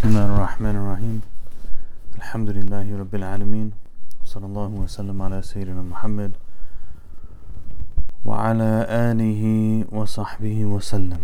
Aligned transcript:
بسم 0.00 0.08
الله 0.08 0.24
الرحمن 0.36 0.76
الرحيم 0.76 1.20
الحمد 2.16 2.48
لله 2.50 2.86
رب 2.98 3.14
العالمين 3.14 3.68
صلى 4.24 4.46
الله 4.46 4.70
وسلم 4.88 5.22
على 5.22 5.42
سيدنا 5.42 5.82
محمد 5.82 6.32
وعلى 8.24 8.72
آله 8.88 9.42
وصحبه 9.92 10.64
وسلم 10.64 11.20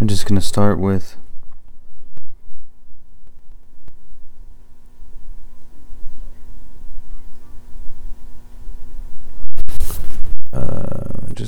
We're 0.00 0.06
just 0.06 0.26
going 0.26 0.40
to 0.40 0.46
start 0.46 0.78
with 0.78 1.16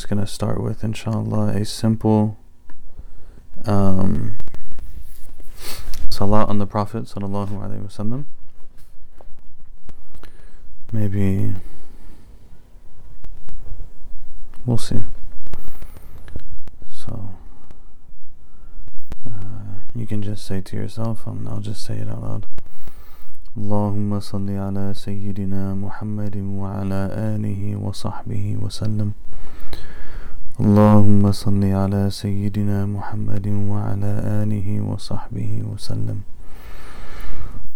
just 0.06 0.08
going 0.08 0.20
to 0.20 0.26
start 0.26 0.62
with 0.62 0.84
inshallah 0.84 1.48
a 1.48 1.64
simple 1.64 2.36
um, 3.66 4.36
salat 6.10 6.48
on 6.48 6.58
the 6.58 6.66
Prophet 6.66 7.04
sallallahu 7.04 7.50
alaihi 7.50 7.82
wasallam. 7.82 8.24
Maybe 10.92 11.54
we'll 14.66 14.78
see. 14.78 15.02
So 16.90 17.30
uh, 19.26 19.30
you 19.94 20.06
can 20.06 20.22
just 20.22 20.44
say 20.44 20.60
to 20.60 20.76
yourself, 20.76 21.26
and 21.26 21.48
I'll 21.48 21.60
just 21.60 21.84
say 21.84 21.98
it 21.98 22.08
out 22.08 22.22
loud. 22.22 22.46
اللهم 23.52 24.20
صل 24.20 24.48
على 24.48 24.94
سيدنا 24.96 25.74
محمد 25.74 26.36
وعلى 26.36 27.00
آله 27.36 27.76
وصحبه 27.76 28.56
وسلم 28.56 29.12
اللهم 30.57 31.21
صل 31.31 31.61
على 31.61 32.09
سيدنا 32.09 32.89
محمد 32.89 33.47
وعلى 33.69 34.13
آله 34.41 34.81
وصحبه 34.81 35.61
وسلم. 35.69 36.25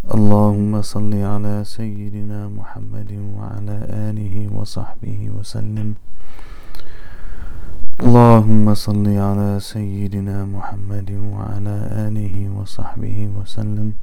اللهم 0.10 0.82
صل 0.82 1.14
على 1.14 1.62
سيدنا 1.62 2.50
محمد 2.50 3.12
وعلى 3.38 3.78
آله 4.10 4.36
وصحبه 4.58 5.30
وسلم. 5.30 5.94
اللهم 8.02 8.74
صل 8.74 9.06
على 9.08 9.50
سيدنا 9.62 10.46
محمد 10.50 11.10
وعلى 11.38 11.78
آله 12.10 12.36
وصحبه 12.50 13.18
وسلم. 13.38 13.94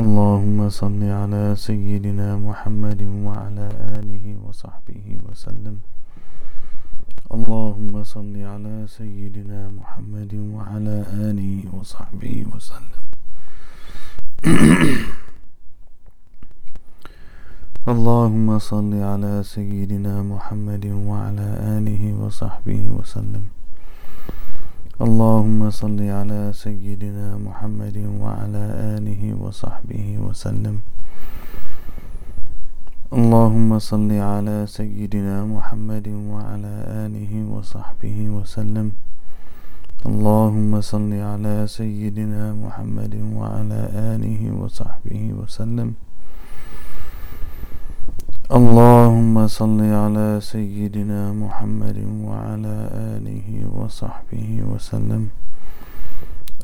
اللهم 0.00 0.58
صل 0.68 1.00
على 1.20 1.44
سيدنا 1.56 2.40
محمد 2.40 3.00
وعلى 3.26 3.68
آله 4.00 4.24
وصحبه 4.48 5.06
وسلم. 5.28 5.76
اللهم 7.32 8.04
صل 8.04 8.36
على 8.36 8.86
سيدنا 8.88 9.68
محمد 9.72 10.34
وعلى 10.34 10.96
آله 11.28 11.64
وصحبه 11.72 12.44
وسلم. 12.52 13.02
اللهم 17.88 18.58
صل 18.58 18.92
على 18.94 19.42
سيدنا 19.42 20.22
محمد 20.22 20.86
وعلى 20.86 21.48
آله 21.76 22.02
وصحبه 22.20 22.82
وسلم. 22.90 23.44
اللهم 25.00 25.70
صل 25.70 26.00
على 26.00 26.52
سيدنا 26.52 27.36
محمد 27.40 27.96
وعلى 28.20 28.64
آله 28.96 29.22
وصحبه 29.40 30.06
وسلم. 30.18 30.76
اللهم 33.14 33.78
صل 33.78 34.10
على 34.10 34.66
سيدنا 34.66 35.46
محمد 35.46 36.08
وعلى 36.34 36.74
آله 37.06 37.32
وصحبه 37.46 38.18
وسلم. 38.36 38.90
اللهم 40.02 40.80
صل 40.80 41.12
على 41.14 41.56
سيدنا 41.70 42.58
محمد 42.58 43.14
وعلى 43.38 43.80
آله 43.94 44.42
وصحبه 44.50 45.22
وسلم. 45.38 45.94
اللهم 48.50 49.46
صل 49.46 49.80
على 49.80 50.28
سيدنا 50.42 51.32
محمد 51.32 51.98
وعلى 52.26 52.76
آله 53.14 53.48
وصحبه 53.78 54.48
وسلم. 54.74 55.22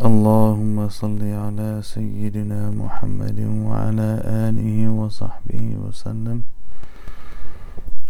اللهم 0.00 0.88
صل 0.88 1.20
على 1.20 1.84
سيدنا 1.84 2.72
محمد 2.72 3.36
وعلى 3.68 4.10
آله 4.48 4.88
وصحبه 4.88 5.76
وسلم. 5.76 6.40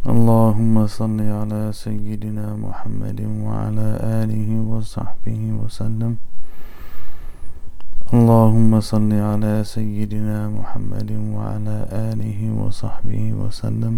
اللهم 0.07 0.87
صل 0.87 1.19
على 1.19 1.63
سيدنا 1.75 2.55
محمد 2.55 3.21
وعلى 3.43 3.89
آله 4.23 4.51
وصحبه 4.71 5.43
وسلم. 5.59 6.15
اللهم 8.15 8.81
صل 8.81 9.11
على 9.11 9.55
سيدنا 9.67 10.39
محمد 10.49 11.11
وعلى 11.35 11.77
آله 11.91 12.41
وصحبه 12.55 13.23
وسلم. 13.35 13.95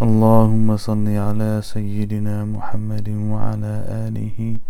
اللهم 0.00 0.76
صل 0.76 1.08
على 1.08 1.60
سيدنا 1.60 2.44
محمد 2.44 3.08
وعلى 3.08 3.74
آله 4.08 4.38
وصحبه 4.40 4.56
وسلم 4.56 4.68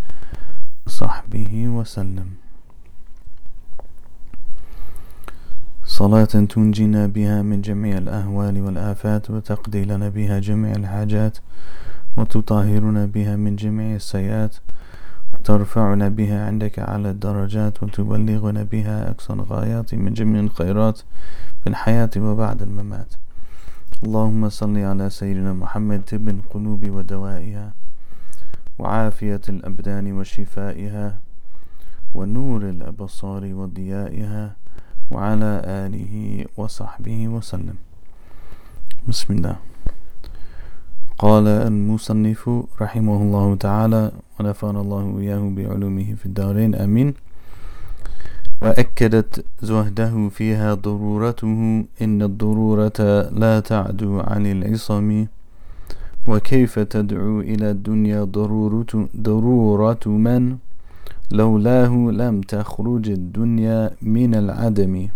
صلاة 5.84 6.24
تنجينا 6.24 7.06
بها 7.06 7.42
من 7.42 7.60
جميع 7.62 7.98
الأهوال 7.98 8.62
والآفات 8.62 9.30
وتقضي 9.30 9.84
لنا 9.84 10.08
بها 10.08 10.38
جميع 10.38 10.72
الحاجات 10.72 11.38
وتطهرنا 12.16 13.06
بها 13.06 13.36
من 13.36 13.56
جميع 13.56 13.96
السيئات 13.96 14.56
وترفعنا 15.34 16.08
بها 16.08 16.46
عندك 16.46 16.78
على 16.78 17.10
الدرجات 17.10 17.82
وتبلغنا 17.82 18.62
بها 18.62 19.10
أقصى 19.10 19.32
الغايات 19.32 19.94
من 19.94 20.14
جميع 20.14 20.40
الخيرات 20.40 20.98
في 21.62 21.66
الحياة 21.66 22.10
وبعد 22.16 22.62
الممات. 22.62 23.14
اللهم 24.04 24.48
صل 24.48 24.78
على 24.78 25.10
سيدنا 25.10 25.52
محمد 25.52 26.00
طب 26.04 26.28
القلوب 26.28 26.90
ودوائها 26.90 27.77
وعافية 28.78 29.40
الأبدان 29.48 30.12
وشفائها 30.12 31.18
ونور 32.14 32.62
الأبصار 32.62 33.42
وضيائها 33.54 34.56
وعلى 35.10 35.52
آله 35.64 36.44
وصحبه 36.56 37.28
وسلم. 37.28 37.76
بسم 39.08 39.34
الله. 39.34 39.56
قال 41.18 41.46
المصنف 41.48 42.50
رحمه 42.80 43.18
الله 43.22 43.54
تعالى 43.54 44.12
ونفعنا 44.40 44.80
الله 44.80 45.18
إياه 45.18 45.42
بعلومه 45.56 46.14
في 46.14 46.26
الدارين. 46.26 46.74
أمين. 46.74 47.14
وأكدت 48.62 49.44
زهده 49.62 50.28
فيها 50.28 50.74
ضرورته 50.74 51.84
إن 52.02 52.22
الضرورة 52.22 52.98
لا 53.30 53.60
تعدو 53.60 54.20
عن 54.20 54.46
العصم. 54.46 55.26
وكيف 56.28 56.78
تدعو 56.78 57.40
إلى 57.40 57.70
الدنيا 57.70 58.24
ضرورة, 58.24 59.08
ضرورة 59.16 60.04
من 60.06 60.56
لولاه 61.30 61.92
لم 62.22 62.40
تخرج 62.40 63.08
الدنيا 63.10 63.90
من 64.02 64.34
العدم 64.34 65.08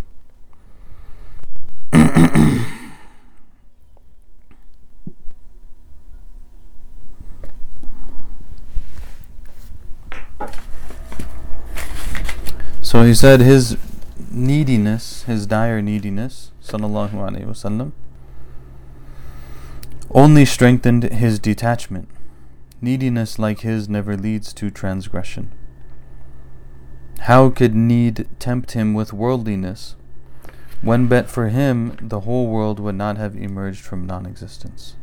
So 12.82 13.04
he 13.04 13.14
said 13.14 13.40
his 13.40 13.78
neediness, 14.30 15.22
his 15.22 15.46
dire 15.46 15.80
neediness, 15.80 16.50
sallallahu 16.62 17.16
alaihi 17.26 17.46
wasallam, 17.46 17.92
only 20.14 20.44
strengthened 20.44 21.04
his 21.04 21.38
detachment. 21.38 22.08
Neediness 22.80 23.38
like 23.38 23.60
his 23.60 23.88
never 23.88 24.16
leads 24.16 24.53
to 24.54 24.70
transgression. 24.70 25.53
How 27.20 27.50
could 27.50 27.74
need 27.74 28.28
tempt 28.38 28.72
him 28.72 28.94
with 28.94 29.12
worldliness, 29.12 29.94
when 30.82 31.06
but 31.06 31.30
for 31.30 31.48
him 31.48 31.97
the 32.00 32.20
whole 32.20 32.48
world 32.48 32.80
would 32.80 32.97
not 32.97 33.16
have 33.16 33.36
emerged 33.36 33.80
from 33.80 34.06
non 34.06 34.26
existence? 34.26 34.97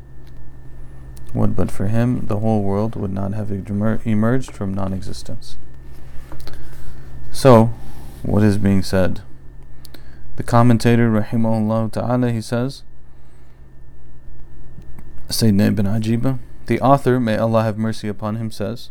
Would 1.33 1.55
but 1.55 1.71
for 1.71 1.87
him 1.87 2.25
the 2.27 2.39
whole 2.39 2.61
world 2.61 2.95
would 2.95 3.13
not 3.13 3.33
have 3.33 3.51
emerged 3.51 4.51
from 4.51 4.73
non 4.73 4.93
existence. 4.93 5.57
So, 7.31 7.71
what 8.23 8.43
is 8.43 8.57
being 8.57 8.83
said? 8.83 9.21
The 10.35 10.43
commentator, 10.43 11.09
rahimahullah 11.09 11.91
ta'ala, 11.93 12.31
he 12.31 12.41
says, 12.41 12.83
Sayyidina 15.29 15.67
ibn 15.67 15.85
Ajiba, 15.85 16.39
the 16.65 16.81
author, 16.81 17.19
may 17.19 17.37
Allah 17.37 17.61
have 17.61 17.77
mercy 17.77 18.07
upon 18.07 18.37
him, 18.37 18.49
says, 18.49 18.89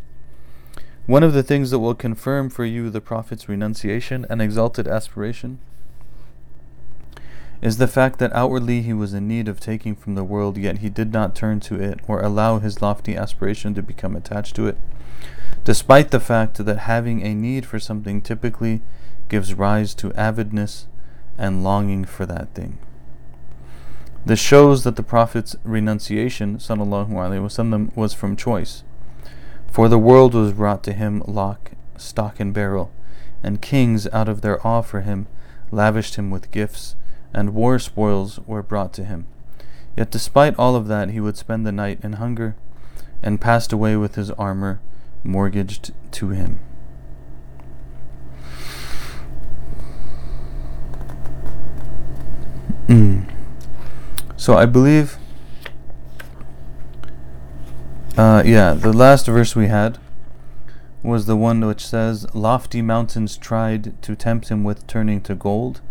One 1.06 1.24
of 1.24 1.32
the 1.32 1.42
things 1.42 1.72
that 1.72 1.80
will 1.80 1.96
confirm 1.96 2.48
for 2.48 2.64
you 2.64 2.90
the 2.90 3.00
Prophet's 3.00 3.48
renunciation 3.48 4.24
and 4.30 4.40
exalted 4.40 4.86
aspiration 4.86 5.58
is 7.60 7.78
the 7.78 7.88
fact 7.88 8.20
that 8.20 8.32
outwardly 8.32 8.82
he 8.82 8.92
was 8.92 9.14
in 9.14 9.26
need 9.26 9.48
of 9.48 9.58
taking 9.58 9.96
from 9.96 10.14
the 10.14 10.22
world, 10.22 10.56
yet 10.56 10.78
he 10.78 10.88
did 10.88 11.12
not 11.12 11.34
turn 11.34 11.58
to 11.58 11.74
it 11.74 11.98
or 12.06 12.20
allow 12.20 12.60
his 12.60 12.80
lofty 12.80 13.16
aspiration 13.16 13.74
to 13.74 13.82
become 13.82 14.14
attached 14.14 14.54
to 14.54 14.68
it, 14.68 14.78
despite 15.64 16.12
the 16.12 16.20
fact 16.20 16.64
that 16.64 16.78
having 16.78 17.20
a 17.20 17.34
need 17.34 17.66
for 17.66 17.80
something 17.80 18.22
typically 18.22 18.80
gives 19.28 19.54
rise 19.54 19.92
to 19.92 20.12
avidness 20.12 20.86
and 21.36 21.64
longing 21.64 22.04
for 22.04 22.26
that 22.26 22.54
thing. 22.54 22.78
This 24.28 24.38
shows 24.38 24.84
that 24.84 24.96
the 24.96 25.02
Prophet's 25.02 25.56
renunciation 25.64 26.58
wasallam, 26.58 27.96
was 27.96 28.12
from 28.12 28.36
choice. 28.36 28.84
For 29.70 29.88
the 29.88 29.98
world 29.98 30.34
was 30.34 30.52
brought 30.52 30.84
to 30.84 30.92
him 30.92 31.22
lock, 31.26 31.70
stock, 31.96 32.38
and 32.38 32.52
barrel, 32.52 32.92
and 33.42 33.62
kings, 33.62 34.06
out 34.12 34.28
of 34.28 34.42
their 34.42 34.66
awe 34.66 34.82
for 34.82 35.00
him, 35.00 35.28
lavished 35.70 36.16
him 36.16 36.30
with 36.30 36.50
gifts 36.50 36.94
and 37.32 37.54
war 37.54 37.78
spoils 37.78 38.38
were 38.46 38.62
brought 38.62 38.92
to 38.92 39.04
him. 39.04 39.24
Yet 39.96 40.10
despite 40.10 40.58
all 40.58 40.76
of 40.76 40.88
that, 40.88 41.08
he 41.08 41.20
would 41.20 41.38
spend 41.38 41.66
the 41.66 41.72
night 41.72 42.00
in 42.02 42.12
hunger, 42.14 42.54
and 43.22 43.40
passed 43.40 43.72
away 43.72 43.96
with 43.96 44.16
his 44.16 44.30
armor 44.32 44.78
mortgaged 45.24 45.92
to 46.12 46.28
him. 46.28 46.60
Mm. 52.88 53.37
So 54.38 54.56
I 54.56 54.64
believe, 54.64 55.18
uh, 58.16 58.42
yeah, 58.46 58.72
the 58.72 58.94
last 58.94 59.26
verse 59.26 59.54
we 59.54 59.66
had 59.66 59.98
was 61.02 61.26
the 61.26 61.36
one 61.36 61.60
which 61.60 61.84
says, 61.84 62.26
Lofty 62.34 62.80
mountains 62.80 63.36
tried 63.36 64.00
to 64.00 64.16
tempt 64.16 64.48
him 64.48 64.64
with 64.64 64.86
turning 64.86 65.20
to 65.22 65.34
gold 65.34 65.82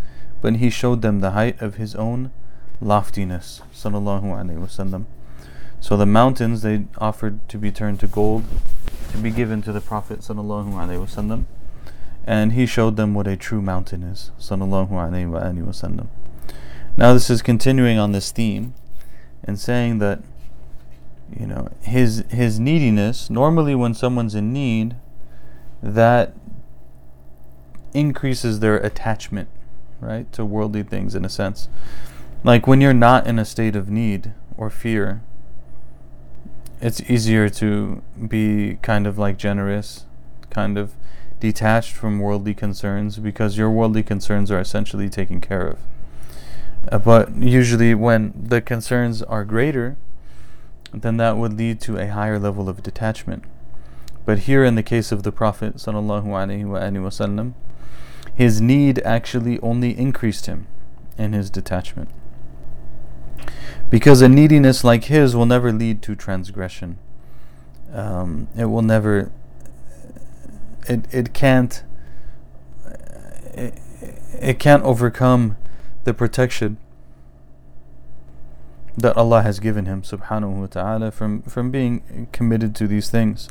but 0.41 0.55
he 0.57 0.69
showed 0.69 1.01
them 1.01 1.19
the 1.19 1.31
height 1.31 1.61
of 1.61 1.75
his 1.75 1.95
own 1.95 2.31
loftiness. 2.79 3.61
Sallallahu 3.73 4.23
Alaihi 4.23 4.57
Wasallam. 4.57 5.05
So 5.79 5.97
the 5.97 6.05
mountains 6.05 6.61
they 6.61 6.85
offered 6.97 7.47
to 7.49 7.57
be 7.57 7.71
turned 7.71 7.99
to 8.01 8.07
gold, 8.07 8.43
to 9.11 9.17
be 9.17 9.31
given 9.31 9.61
to 9.63 9.71
the 9.71 9.81
Prophet 9.81 10.19
Sallallahu 10.19 10.73
Alaihi 10.73 11.05
Wasallam, 11.05 11.45
and 12.25 12.53
he 12.53 12.65
showed 12.65 12.97
them 12.97 13.13
what 13.13 13.27
a 13.27 13.37
true 13.37 13.61
mountain 13.61 14.03
is. 14.03 14.31
Sallallahu 14.39 14.89
Alaihi 14.89 15.27
Wasallam. 15.29 16.07
Now 16.97 17.13
this 17.13 17.29
is 17.29 17.41
continuing 17.41 17.97
on 17.97 18.11
this 18.11 18.31
theme, 18.31 18.73
and 19.43 19.59
saying 19.59 19.99
that 19.99 20.19
you 21.37 21.45
know 21.45 21.69
his 21.81 22.23
his 22.29 22.59
neediness. 22.59 23.29
Normally, 23.29 23.75
when 23.75 23.93
someone's 23.93 24.35
in 24.35 24.51
need, 24.51 24.95
that 25.81 26.33
increases 27.93 28.59
their 28.59 28.77
attachment 28.77 29.49
right, 29.99 30.31
to 30.33 30.45
worldly 30.45 30.83
things 30.83 31.15
in 31.15 31.25
a 31.25 31.29
sense. 31.29 31.69
Like 32.43 32.67
when 32.67 32.81
you're 32.81 32.93
not 32.93 33.27
in 33.27 33.39
a 33.39 33.45
state 33.45 33.75
of 33.75 33.89
need 33.89 34.33
or 34.57 34.69
fear, 34.69 35.21
it's 36.81 37.01
easier 37.09 37.49
to 37.49 38.01
be 38.27 38.77
kind 38.81 39.07
of 39.07 39.17
like 39.17 39.37
generous, 39.37 40.05
kind 40.49 40.77
of 40.77 40.93
detached 41.39 41.93
from 41.93 42.19
worldly 42.19 42.53
concerns 42.53 43.17
because 43.17 43.57
your 43.57 43.69
worldly 43.69 44.03
concerns 44.03 44.51
are 44.51 44.59
essentially 44.59 45.09
taken 45.09 45.41
care 45.41 45.67
of. 45.67 45.79
Uh, 46.89 46.97
but 46.97 47.35
usually, 47.35 47.93
when 47.93 48.33
the 48.35 48.61
concerns 48.61 49.21
are 49.23 49.43
greater, 49.43 49.97
then 50.93 51.17
that 51.17 51.37
would 51.37 51.53
lead 51.53 51.81
to 51.81 51.97
a 51.97 52.07
higher 52.07 52.39
level 52.39 52.69
of 52.69 52.81
detachment. 52.81 53.43
But 54.25 54.39
here, 54.39 54.63
in 54.63 54.75
the 54.75 54.83
case 54.83 55.11
of 55.11 55.23
the 55.23 55.31
Prophet 55.31 55.75
wasallam, 55.75 57.53
his 58.35 58.61
need 58.61 58.99
actually 58.99 59.59
only 59.61 59.97
increased 59.97 60.45
him 60.45 60.67
in 61.17 61.33
his 61.33 61.49
detachment. 61.49 62.09
Because 63.89 64.21
a 64.21 64.29
neediness 64.29 64.83
like 64.83 65.05
his 65.05 65.35
will 65.35 65.45
never 65.45 65.71
lead 65.71 66.01
to 66.03 66.15
transgression. 66.15 66.99
Um, 67.93 68.47
it 68.57 68.65
will 68.65 68.81
never. 68.81 69.31
It 70.87 71.05
it 71.11 71.33
can't. 71.33 71.83
It, 73.53 73.73
it 74.39 74.59
can't 74.59 74.83
overcome 74.83 75.57
the 76.07 76.13
protection 76.13 76.77
that 78.95 79.15
Allah 79.17 79.41
has 79.41 79.59
given 79.59 79.85
him, 79.85 80.03
subhanahu 80.03 80.61
wa 80.61 80.67
ta'ala, 80.67 81.11
from, 81.11 81.41
from 81.41 81.69
being 81.69 82.29
committed 82.31 82.73
to 82.75 82.87
these 82.87 83.09
things. 83.09 83.49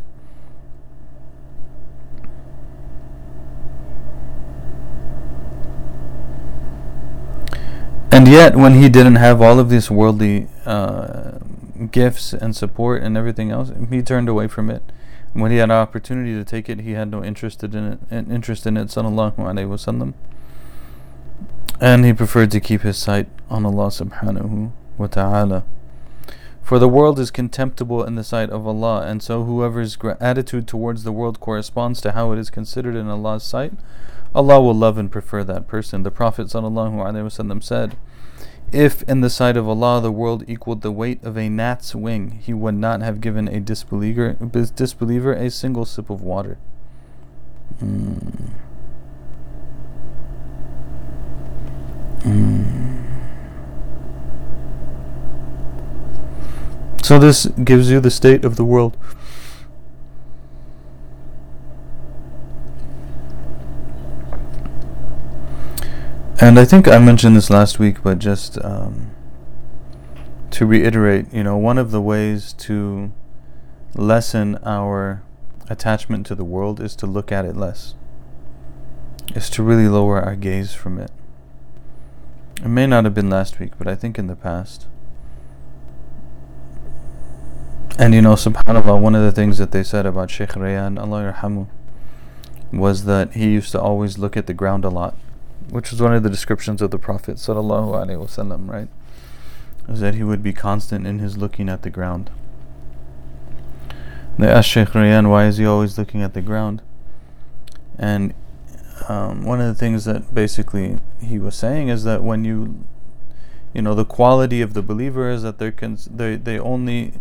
And 8.11 8.27
yet, 8.27 8.57
when 8.57 8.81
he 8.81 8.89
didn't 8.89 9.17
have 9.17 9.43
all 9.43 9.59
of 9.61 9.69
these 9.69 9.91
worldly 9.91 10.49
uh, 10.65 11.33
gifts 11.91 12.33
and 12.33 12.57
support 12.57 13.03
and 13.03 13.19
everything 13.19 13.51
else, 13.51 13.71
he 13.91 14.01
turned 14.01 14.31
away 14.31 14.49
from 14.49 14.71
it. 14.71 14.83
When 15.35 15.51
he 15.51 15.59
had 15.59 15.65
an 15.65 15.73
opportunity 15.73 16.33
to 16.33 16.43
take 16.43 16.71
it, 16.71 16.81
he 16.81 16.93
had 16.93 17.11
no 17.11 17.23
interest 17.23 17.63
in 17.63 17.75
it. 17.75 17.99
Interest 18.11 18.67
in 18.67 18.79
it, 18.79 18.89
sallallahu 18.89 19.37
alaihi 19.37 19.69
wasallam. 19.69 20.15
And 21.81 22.05
he 22.05 22.13
preferred 22.13 22.51
to 22.53 22.61
keep 22.61 22.83
his 22.83 22.97
sight 22.97 23.29
on 23.51 23.67
Allah 23.67 23.89
subhanahu 23.89 24.73
wa 24.97 25.07
taala. 25.09 25.65
For 26.63 26.79
the 26.79 26.89
world 26.89 27.21
is 27.21 27.31
contemptible 27.31 28.03
in 28.03 28.17
the 28.17 28.25
sight 28.25 28.51
of 28.51 28.67
Allah, 28.67 29.03
and 29.07 29.23
so 29.23 29.45
whoever's 29.45 29.97
attitude 30.21 30.67
towards 30.67 31.05
the 31.05 31.13
world 31.13 31.39
corresponds 31.39 32.01
to 32.01 32.13
how 32.13 32.33
it 32.33 32.39
is 32.39 32.51
considered 32.51 32.97
in 32.97 33.09
Allah's 33.09 33.45
sight, 33.45 33.73
Allah 34.35 34.61
will 34.61 34.75
love 34.75 34.99
and 34.99 35.13
prefer 35.13 35.45
that 35.45 35.69
person. 35.69 36.03
The 36.03 36.11
Prophet 36.11 36.51
said, 36.51 37.97
If 38.73 39.03
in 39.03 39.21
the 39.21 39.31
sight 39.31 39.57
of 39.57 39.69
Allah 39.69 40.01
the 40.01 40.11
world 40.11 40.45
equaled 40.49 40.83
the 40.83 40.91
weight 40.91 41.23
of 41.23 41.37
a 41.37 41.49
gnat's 41.49 41.95
wing, 41.95 42.41
He 42.43 42.53
would 42.53 42.75
not 42.75 43.01
have 43.01 43.21
given 43.21 43.49
a 43.49 43.61
disbeliever, 43.61 44.33
disbeliever 44.75 45.35
a 45.35 45.51
single 45.51 45.85
sip 45.85 46.11
of 46.11 46.21
water. 46.23 46.59
Mm. 47.81 48.51
So 57.07 57.21
this 57.21 57.47
gives 57.63 57.89
you 57.89 58.01
the 58.01 58.11
state 58.11 58.45
of 58.45 58.57
the 58.57 58.65
world. 58.65 58.97
And 66.41 66.59
I 66.59 66.65
think 66.65 66.89
I 66.89 66.99
mentioned 66.99 67.37
this 67.37 67.49
last 67.49 67.79
week, 67.79 68.03
but 68.03 68.19
just 68.19 68.59
um, 68.65 69.13
to 70.51 70.67
reiterate, 70.67 71.33
you 71.33 71.45
know, 71.45 71.57
one 71.57 71.79
of 71.79 71.93
the 71.93 72.01
ways 72.01 72.53
to 72.55 73.13
lessen 73.95 74.59
our 74.65 75.23
attachment 75.71 76.27
to 76.27 76.35
the 76.35 76.43
world 76.43 76.81
is 76.81 76.97
to 76.97 77.07
look 77.07 77.31
at 77.31 77.45
it 77.45 77.57
less, 77.57 77.95
is 79.33 79.49
to 79.51 79.63
really 79.63 79.87
lower 79.87 80.21
our 80.21 80.35
gaze 80.35 80.75
from 80.75 80.99
it. 80.99 81.13
It 82.65 82.69
may 82.69 82.89
not 82.89 83.05
have 83.05 83.15
been 83.15 83.31
last 83.31 83.61
week, 83.61 83.79
but 83.79 83.87
I 83.87 83.95
think 83.95 84.19
in 84.19 84.27
the 84.27 84.35
past. 84.35 84.87
And 87.99 88.15
you 88.15 88.21
know, 88.21 88.35
subhanAllah, 88.35 89.01
one 89.01 89.15
of 89.15 89.23
the 89.23 89.33
things 89.33 89.59
that 89.59 89.73
they 89.73 89.83
said 89.83 90.07
about 90.07 90.31
Sheikh 90.31 90.51
Rayan, 90.51 91.01
Allah 91.01 91.33
yarhamu, 91.33 91.69
was 92.73 93.05
that 93.05 93.33
he 93.33 93.53
used 93.53 93.73
to 93.73 93.81
always 93.81 94.19
look 94.19 94.37
at 94.37 94.47
the 94.47 94.55
ground 94.55 94.85
a 94.85 94.91
lot 94.91 95.17
which 95.71 95.91
was 95.91 96.01
one 96.01 96.15
of 96.15 96.23
the 96.23 96.31
descriptions 96.31 96.81
of 96.81 96.91
the 96.91 96.99
Prophet 96.99 97.37
sallallahu 97.37 98.07
alaihi 98.07 98.19
wasallam, 98.19 98.69
right? 98.71 98.89
Is 99.89 100.01
that 100.01 100.15
he 100.15 100.23
would 100.23 100.43
be 100.43 100.53
constant 100.53 101.07
in 101.07 101.19
his 101.19 101.37
looking 101.37 101.69
at 101.69 101.83
the 101.83 101.91
ground. 101.91 102.31
They 104.39 104.49
asked 104.49 104.69
Sheikh 104.69 104.89
Rayan, 104.89 105.31
why 105.31 105.47
is 105.47 105.57
he 105.57 105.67
always 105.67 105.99
looking 105.99 106.23
at 106.23 106.35
the 106.35 106.43
ground? 106.43 106.83
And 107.99 108.35
um, 109.09 109.45
one 109.45 109.61
of 109.61 109.67
the 109.67 109.75
things 109.75 110.05
that 110.05 110.35
basically 110.35 110.99
he 111.21 111.39
was 111.39 111.55
saying 111.55 111.89
is 111.89 112.05
that 112.05 112.23
when 112.23 112.45
you, 112.45 112.85
you 113.77 113.83
know, 113.83 113.95
the 113.95 114.07
quality 114.07 114.63
of 114.63 114.73
the 114.73 114.81
believer 114.81 115.29
is 115.29 115.43
that 115.43 115.59
they're 115.59 115.71
cons- 115.71 116.09
they 116.11 116.37
they 116.37 116.59
only 116.59 117.13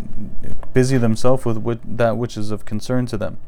busy 0.73 0.97
themselves 0.97 1.43
with 1.43 1.57
what, 1.57 1.79
that 1.83 2.15
which 2.15 2.37
is 2.37 2.49
of 2.49 2.63
concern 2.63 3.05
to 3.07 3.17
them. 3.17 3.39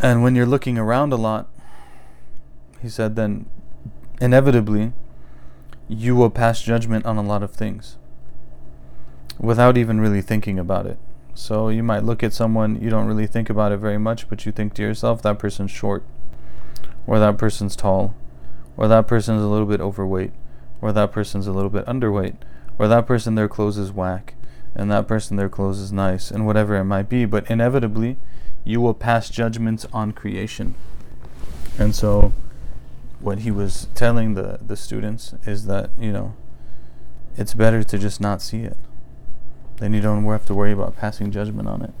And 0.00 0.22
when 0.22 0.36
you're 0.36 0.46
looking 0.46 0.78
around 0.78 1.12
a 1.12 1.16
lot, 1.16 1.48
he 2.80 2.88
said, 2.88 3.16
then 3.16 3.46
inevitably 4.20 4.92
you 5.88 6.14
will 6.14 6.30
pass 6.30 6.62
judgment 6.62 7.04
on 7.04 7.16
a 7.16 7.22
lot 7.22 7.42
of 7.42 7.50
things 7.50 7.96
without 9.40 9.76
even 9.76 10.00
really 10.00 10.22
thinking 10.22 10.60
about 10.60 10.86
it. 10.86 10.98
So 11.34 11.68
you 11.68 11.82
might 11.82 12.04
look 12.04 12.22
at 12.22 12.32
someone, 12.32 12.80
you 12.80 12.90
don't 12.90 13.08
really 13.08 13.26
think 13.26 13.50
about 13.50 13.72
it 13.72 13.78
very 13.78 13.98
much, 13.98 14.28
but 14.28 14.46
you 14.46 14.52
think 14.52 14.74
to 14.74 14.82
yourself, 14.82 15.20
that 15.22 15.40
person's 15.40 15.72
short, 15.72 16.04
or 17.08 17.18
that 17.18 17.38
person's 17.38 17.74
tall, 17.74 18.14
or 18.76 18.86
that 18.86 19.08
person's 19.08 19.42
a 19.42 19.48
little 19.48 19.66
bit 19.66 19.80
overweight, 19.80 20.30
or 20.80 20.92
that 20.92 21.12
person's 21.12 21.46
a 21.46 21.52
little 21.52 21.70
bit 21.70 21.86
underweight, 21.86 22.36
or 22.78 22.88
that 22.88 23.06
person 23.06 23.34
their 23.34 23.48
clothes 23.48 23.78
is 23.78 23.92
whack, 23.92 24.34
and 24.74 24.90
that 24.90 25.08
person 25.08 25.36
their 25.36 25.48
clothes 25.48 25.78
is 25.78 25.92
nice, 25.92 26.30
and 26.30 26.46
whatever 26.46 26.76
it 26.76 26.84
might 26.84 27.08
be. 27.08 27.24
But 27.24 27.50
inevitably, 27.50 28.18
you 28.64 28.80
will 28.80 28.94
pass 28.94 29.30
judgments 29.30 29.86
on 29.92 30.12
creation. 30.12 30.74
And 31.78 31.94
so 31.94 32.32
what 33.20 33.40
he 33.40 33.50
was 33.50 33.88
telling 33.94 34.34
the, 34.34 34.58
the 34.66 34.76
students 34.76 35.34
is 35.46 35.66
that, 35.66 35.90
you 35.98 36.12
know, 36.12 36.34
it's 37.36 37.54
better 37.54 37.82
to 37.82 37.98
just 37.98 38.20
not 38.20 38.42
see 38.42 38.60
it. 38.60 38.76
Then 39.76 39.92
you 39.92 40.00
don't 40.00 40.24
have 40.24 40.46
to 40.46 40.54
worry 40.54 40.72
about 40.72 40.96
passing 40.96 41.30
judgment 41.30 41.68
on 41.68 41.82
it. 41.82 41.92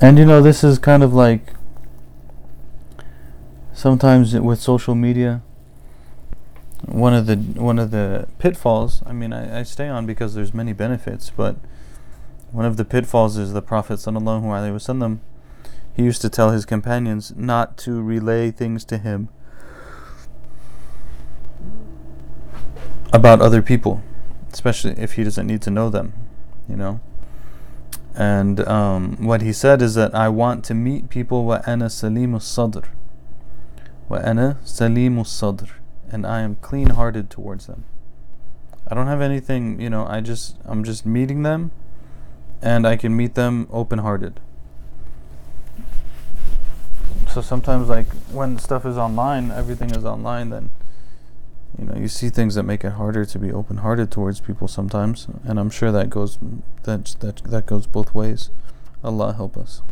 And 0.00 0.18
you 0.18 0.24
know, 0.24 0.42
this 0.42 0.62
is 0.62 0.78
kind 0.78 1.02
of 1.02 1.14
like 1.14 1.55
sometimes 3.76 4.34
with 4.34 4.58
social 4.58 4.94
media, 4.94 5.42
one 6.86 7.12
of 7.12 7.26
the 7.26 7.36
one 7.36 7.78
of 7.78 7.90
the 7.90 8.26
pitfalls. 8.38 9.02
I 9.06 9.12
mean, 9.12 9.32
I, 9.32 9.60
I 9.60 9.62
stay 9.64 9.86
on 9.88 10.06
because 10.06 10.34
there's 10.34 10.54
many 10.54 10.72
benefits, 10.72 11.30
but 11.30 11.56
one 12.50 12.64
of 12.64 12.78
the 12.78 12.84
pitfalls 12.84 13.36
is 13.36 13.52
the 13.52 13.62
Prophet 13.62 13.94
sallallahu 13.94 14.44
alaihi 14.44 14.74
wasallam. 14.74 15.18
He 15.94 16.02
used 16.02 16.22
to 16.22 16.30
tell 16.30 16.50
his 16.50 16.64
companions 16.64 17.34
not 17.36 17.76
to 17.78 18.02
relay 18.02 18.50
things 18.50 18.84
to 18.86 18.98
him 18.98 19.28
about 23.12 23.40
other 23.40 23.62
people, 23.62 24.02
especially 24.52 24.92
if 24.92 25.12
he 25.12 25.24
doesn't 25.24 25.46
need 25.46 25.62
to 25.62 25.70
know 25.70 25.90
them, 25.90 26.14
you 26.68 26.76
know. 26.76 27.00
And 28.14 28.66
um, 28.66 29.16
what 29.26 29.42
he 29.42 29.52
said 29.52 29.82
is 29.82 29.94
that 29.94 30.14
I 30.14 30.30
want 30.30 30.64
to 30.66 30.74
meet 30.74 31.10
people 31.10 31.44
wa 31.44 31.60
ana 31.66 31.86
salimus 31.86 32.42
sadr. 32.42 32.88
Ana 34.10 34.58
salimus 34.64 35.26
sadr. 35.26 35.70
And 36.10 36.26
I 36.26 36.40
am 36.40 36.56
clean 36.56 36.90
hearted 36.90 37.30
towards 37.30 37.66
them. 37.66 37.84
I 38.88 38.94
don't 38.94 39.08
have 39.08 39.20
anything, 39.20 39.80
you 39.80 39.90
know, 39.90 40.06
I 40.06 40.20
just 40.20 40.56
I'm 40.64 40.84
just 40.84 41.04
meeting 41.04 41.42
them 41.42 41.72
and 42.62 42.86
I 42.86 42.96
can 42.96 43.16
meet 43.16 43.34
them 43.34 43.66
open 43.70 43.98
hearted. 43.98 44.40
So 47.28 47.40
sometimes 47.40 47.88
like 47.88 48.06
when 48.30 48.58
stuff 48.58 48.86
is 48.86 48.96
online, 48.96 49.50
everything 49.50 49.90
is 49.90 50.04
online 50.04 50.50
then 50.50 50.70
you 51.78 51.84
know 51.84 51.94
you 51.94 52.08
see 52.08 52.28
things 52.28 52.54
that 52.54 52.62
make 52.62 52.84
it 52.84 52.92
harder 52.92 53.24
to 53.24 53.38
be 53.38 53.52
open 53.52 53.78
hearted 53.78 54.10
towards 54.10 54.40
people 54.40 54.68
sometimes 54.68 55.26
and 55.44 55.58
i'm 55.58 55.70
sure 55.70 55.92
that 55.92 56.08
goes 56.08 56.38
that 56.84 57.04
that 57.20 57.42
that 57.44 57.66
goes 57.66 57.86
both 57.86 58.14
ways 58.14 58.50
allah 59.04 59.34
help 59.34 59.56
us 59.56 59.82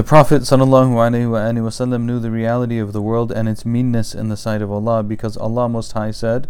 the 0.00 0.04
prophet 0.04 0.40
wasallam 0.40 2.02
knew 2.04 2.18
the 2.18 2.30
reality 2.30 2.78
of 2.78 2.94
the 2.94 3.02
world 3.02 3.30
and 3.30 3.46
its 3.50 3.66
meanness 3.66 4.14
in 4.14 4.30
the 4.30 4.36
sight 4.36 4.62
of 4.62 4.70
allah 4.72 5.02
because 5.02 5.36
allah 5.36 5.68
most 5.68 5.92
high 5.92 6.10
said 6.10 6.48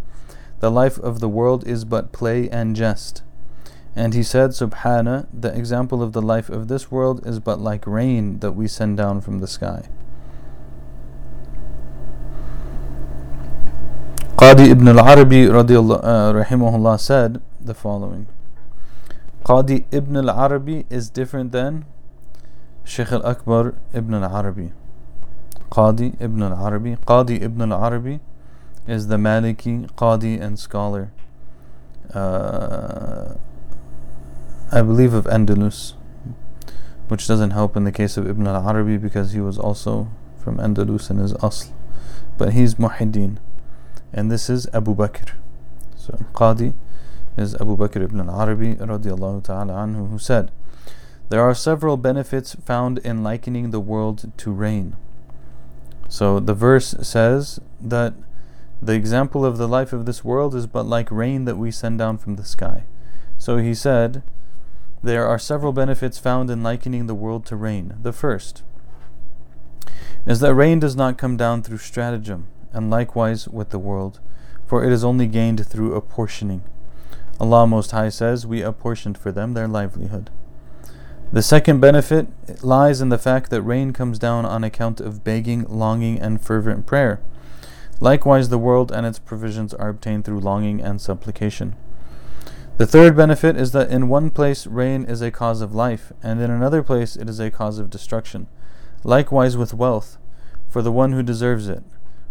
the 0.60 0.70
life 0.70 0.98
of 0.98 1.18
the 1.18 1.28
world 1.28 1.66
is 1.66 1.84
but 1.84 2.12
play 2.12 2.48
and 2.50 2.76
jest 2.76 3.24
and 3.96 4.14
he 4.14 4.22
said 4.22 4.50
subhana 4.50 5.26
the 5.32 5.52
example 5.52 6.00
of 6.00 6.12
the 6.12 6.22
life 6.22 6.48
of 6.48 6.68
this 6.68 6.92
world 6.92 7.26
is 7.26 7.40
but 7.40 7.58
like 7.58 7.84
rain 7.88 8.38
that 8.38 8.52
we 8.52 8.68
send 8.68 8.96
down 8.96 9.20
from 9.20 9.40
the 9.40 9.48
sky 9.48 9.82
Qadi 14.36 14.70
ibn 14.70 14.86
al-Arabi 14.86 15.48
uh, 15.48 15.52
rahimahullah 15.52 16.98
said 16.98 17.42
the 17.60 17.74
following. 17.74 18.26
Qadi 19.44 19.84
ibn 19.92 20.16
al-Arabi 20.16 20.86
is 20.88 21.10
different 21.10 21.52
than 21.52 21.84
Sheikh 22.84 23.12
al-Akbar 23.12 23.74
ibn 23.94 24.14
al-Arabi. 24.14 24.72
Qadi 25.70 26.20
ibn 26.20 26.42
al-Arabi. 26.42 26.96
Qadi 27.06 27.42
ibn 27.42 27.70
al-Arabi 27.70 28.20
is 28.86 29.06
the 29.08 29.16
Maliki 29.16 29.90
Qadi 29.92 30.40
and 30.40 30.58
scholar. 30.58 31.12
Uh, 32.12 33.34
I 34.72 34.82
believe 34.82 35.14
of 35.14 35.24
Andalus, 35.26 35.94
which 37.08 37.26
doesn't 37.26 37.50
help 37.50 37.76
in 37.76 37.84
the 37.84 37.92
case 37.92 38.16
of 38.16 38.28
Ibn 38.28 38.46
al-Arabi 38.46 38.96
because 38.96 39.32
he 39.32 39.40
was 39.40 39.58
also 39.58 40.08
from 40.38 40.58
Andalus 40.58 41.10
in 41.10 41.18
his 41.18 41.32
asl. 41.34 41.70
But 42.38 42.52
he's 42.52 42.76
Muhiddin 42.76 43.38
and 44.12 44.30
this 44.30 44.50
is 44.50 44.66
Abu 44.72 44.94
Bakr. 44.94 45.32
So 45.96 46.14
Qadi 46.32 46.74
is 47.36 47.54
Abu 47.56 47.76
Bakr 47.76 48.02
ibn 48.02 48.20
al-Arabi 48.20 48.76
radiallahu 48.76 49.44
ta'ala 49.44 49.72
anhu 49.74 50.10
who 50.10 50.18
said, 50.18 50.50
There 51.30 51.42
are 51.42 51.54
several 51.54 51.96
benefits 51.96 52.56
found 52.56 52.98
in 52.98 53.22
likening 53.22 53.70
the 53.70 53.78
world 53.78 54.32
to 54.36 54.50
rain. 54.50 54.96
So 56.08 56.40
the 56.40 56.54
verse 56.54 56.96
says 57.02 57.60
that 57.80 58.14
the 58.82 58.94
example 58.94 59.44
of 59.46 59.56
the 59.56 59.68
life 59.68 59.92
of 59.92 60.06
this 60.06 60.24
world 60.24 60.56
is 60.56 60.66
but 60.66 60.86
like 60.86 61.08
rain 61.08 61.44
that 61.44 61.56
we 61.56 61.70
send 61.70 62.00
down 62.00 62.18
from 62.18 62.34
the 62.34 62.44
sky. 62.44 62.82
So 63.38 63.58
he 63.58 63.74
said, 63.74 64.24
There 65.04 65.24
are 65.24 65.38
several 65.38 65.72
benefits 65.72 66.18
found 66.18 66.50
in 66.50 66.64
likening 66.64 67.06
the 67.06 67.14
world 67.14 67.46
to 67.46 67.54
rain. 67.54 67.94
The 68.02 68.12
first 68.12 68.64
is 70.26 70.40
that 70.40 70.54
rain 70.54 70.80
does 70.80 70.96
not 70.96 71.16
come 71.16 71.36
down 71.36 71.62
through 71.62 71.78
stratagem 71.78 72.48
and 72.72 72.90
likewise 72.90 73.46
with 73.46 73.70
the 73.70 73.78
world, 73.78 74.18
for 74.66 74.82
it 74.84 74.92
is 74.92 75.04
only 75.04 75.28
gained 75.28 75.64
through 75.64 75.94
apportioning. 75.94 76.64
Allah 77.38 77.68
Most 77.68 77.92
High 77.92 78.08
says, 78.08 78.48
We 78.48 78.62
apportioned 78.62 79.16
for 79.16 79.30
them 79.30 79.54
their 79.54 79.68
livelihood. 79.68 80.28
The 81.32 81.42
second 81.42 81.78
benefit 81.78 82.26
lies 82.64 83.00
in 83.00 83.08
the 83.08 83.18
fact 83.18 83.50
that 83.50 83.62
rain 83.62 83.92
comes 83.92 84.18
down 84.18 84.44
on 84.44 84.64
account 84.64 85.00
of 85.00 85.22
begging, 85.22 85.64
longing, 85.68 86.18
and 86.18 86.40
fervent 86.40 86.86
prayer. 86.86 87.20
Likewise, 88.00 88.48
the 88.48 88.58
world 88.58 88.90
and 88.90 89.06
its 89.06 89.20
provisions 89.20 89.72
are 89.72 89.90
obtained 89.90 90.24
through 90.24 90.40
longing 90.40 90.80
and 90.80 91.00
supplication. 91.00 91.76
The 92.78 92.86
third 92.86 93.14
benefit 93.14 93.56
is 93.56 93.70
that 93.72 93.90
in 93.90 94.08
one 94.08 94.30
place 94.30 94.66
rain 94.66 95.04
is 95.04 95.22
a 95.22 95.30
cause 95.30 95.60
of 95.60 95.72
life, 95.72 96.12
and 96.20 96.40
in 96.40 96.50
another 96.50 96.82
place 96.82 97.14
it 97.14 97.28
is 97.28 97.38
a 97.38 97.50
cause 97.50 97.78
of 97.78 97.90
destruction. 97.90 98.48
Likewise 99.04 99.56
with 99.56 99.72
wealth, 99.72 100.18
for 100.68 100.82
the 100.82 100.90
one 100.90 101.12
who 101.12 101.22
deserves 101.22 101.68
it. 101.68 101.84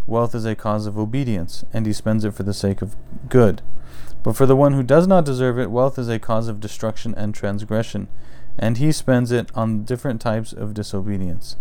Wealth 0.07 0.35
is 0.35 0.43
a 0.43 0.55
cause 0.55 0.87
of 0.87 0.97
obedience, 0.97 1.63
and 1.71 1.85
he 1.85 1.93
spends 1.93 2.25
it 2.25 2.33
for 2.33 2.43
the 2.43 2.53
sake 2.53 2.81
of 2.81 2.97
good. 3.29 3.61
But 4.23 4.35
for 4.35 4.45
the 4.45 4.57
one 4.57 4.73
who 4.73 4.83
does 4.83 5.07
not 5.07 5.23
deserve 5.23 5.57
it, 5.57 5.71
wealth 5.71 5.97
is 5.97 6.09
a 6.09 6.19
cause 6.19 6.49
of 6.49 6.59
destruction 6.59 7.13
and 7.15 7.33
transgression, 7.33 8.09
and 8.59 8.77
he 8.77 8.91
spends 8.91 9.31
it 9.31 9.49
on 9.55 9.83
different 9.83 10.21
types 10.21 10.53
of 10.53 10.73
disobedience. 10.73 11.55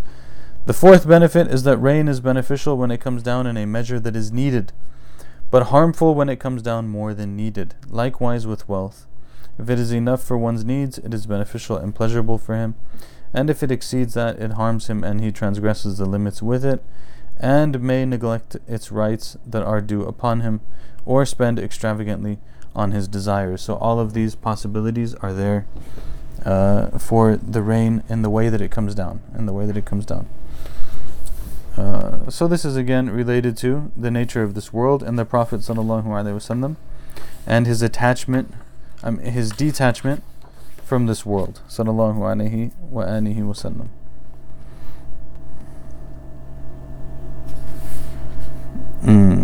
The 0.66 0.74
fourth 0.74 1.08
benefit 1.08 1.46
is 1.46 1.62
that 1.62 1.78
rain 1.78 2.08
is 2.08 2.20
beneficial 2.20 2.76
when 2.76 2.90
it 2.90 3.00
comes 3.00 3.22
down 3.22 3.46
in 3.46 3.56
a 3.56 3.66
measure 3.66 3.98
that 4.00 4.16
is 4.16 4.32
needed, 4.32 4.72
but 5.50 5.68
harmful 5.68 6.14
when 6.14 6.28
it 6.28 6.40
comes 6.40 6.60
down 6.60 6.88
more 6.88 7.14
than 7.14 7.36
needed. 7.36 7.74
Likewise 7.88 8.46
with 8.46 8.68
wealth. 8.68 9.06
If 9.58 9.70
it 9.70 9.78
is 9.78 9.92
enough 9.92 10.22
for 10.22 10.36
one's 10.36 10.64
needs, 10.64 10.98
it 10.98 11.14
is 11.14 11.26
beneficial 11.26 11.76
and 11.76 11.94
pleasurable 11.94 12.36
for 12.36 12.54
him, 12.54 12.74
and 13.32 13.48
if 13.48 13.62
it 13.62 13.70
exceeds 13.70 14.14
that, 14.14 14.38
it 14.38 14.52
harms 14.52 14.88
him 14.88 15.02
and 15.04 15.20
he 15.20 15.32
transgresses 15.32 15.98
the 15.98 16.06
limits 16.06 16.42
with 16.42 16.64
it 16.64 16.82
and 17.40 17.80
may 17.80 18.04
neglect 18.04 18.56
its 18.66 18.90
rights 18.90 19.36
that 19.46 19.62
are 19.62 19.80
due 19.80 20.02
upon 20.02 20.40
him, 20.40 20.60
or 21.06 21.24
spend 21.24 21.58
extravagantly 21.58 22.38
on 22.74 22.90
his 22.90 23.06
desires. 23.06 23.62
So, 23.62 23.76
all 23.76 24.00
of 24.00 24.12
these 24.12 24.34
possibilities 24.34 25.14
are 25.16 25.32
there 25.32 25.66
uh, 26.44 26.98
for 26.98 27.36
the 27.36 27.62
rain 27.62 28.02
in 28.08 28.22
the 28.22 28.30
way 28.30 28.48
that 28.48 28.60
it 28.60 28.70
comes 28.70 28.94
down, 28.94 29.20
in 29.36 29.46
the 29.46 29.52
way 29.52 29.66
that 29.66 29.76
it 29.76 29.84
comes 29.84 30.04
down. 30.06 30.28
Uh, 31.76 32.28
so, 32.28 32.48
this 32.48 32.64
is 32.64 32.76
again 32.76 33.08
related 33.10 33.56
to 33.58 33.92
the 33.96 34.10
nature 34.10 34.42
of 34.42 34.54
this 34.54 34.72
world 34.72 35.02
and 35.02 35.18
the 35.18 35.24
Prophet 35.24 35.60
ﷺ 35.60 36.76
and 37.46 37.66
his 37.66 37.82
attachment, 37.82 38.52
um, 39.02 39.18
his 39.18 39.50
detachment 39.52 40.22
from 40.84 41.06
this 41.06 41.24
world. 41.24 41.60
Sallallahu 41.68 42.18
alaihi 42.18 42.72
wasallam. 42.90 43.88
Mm. 49.04 49.37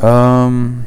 Um. 0.00 0.84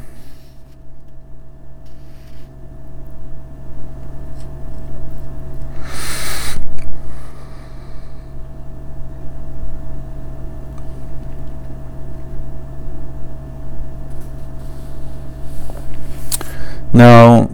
Now, 16.94 17.50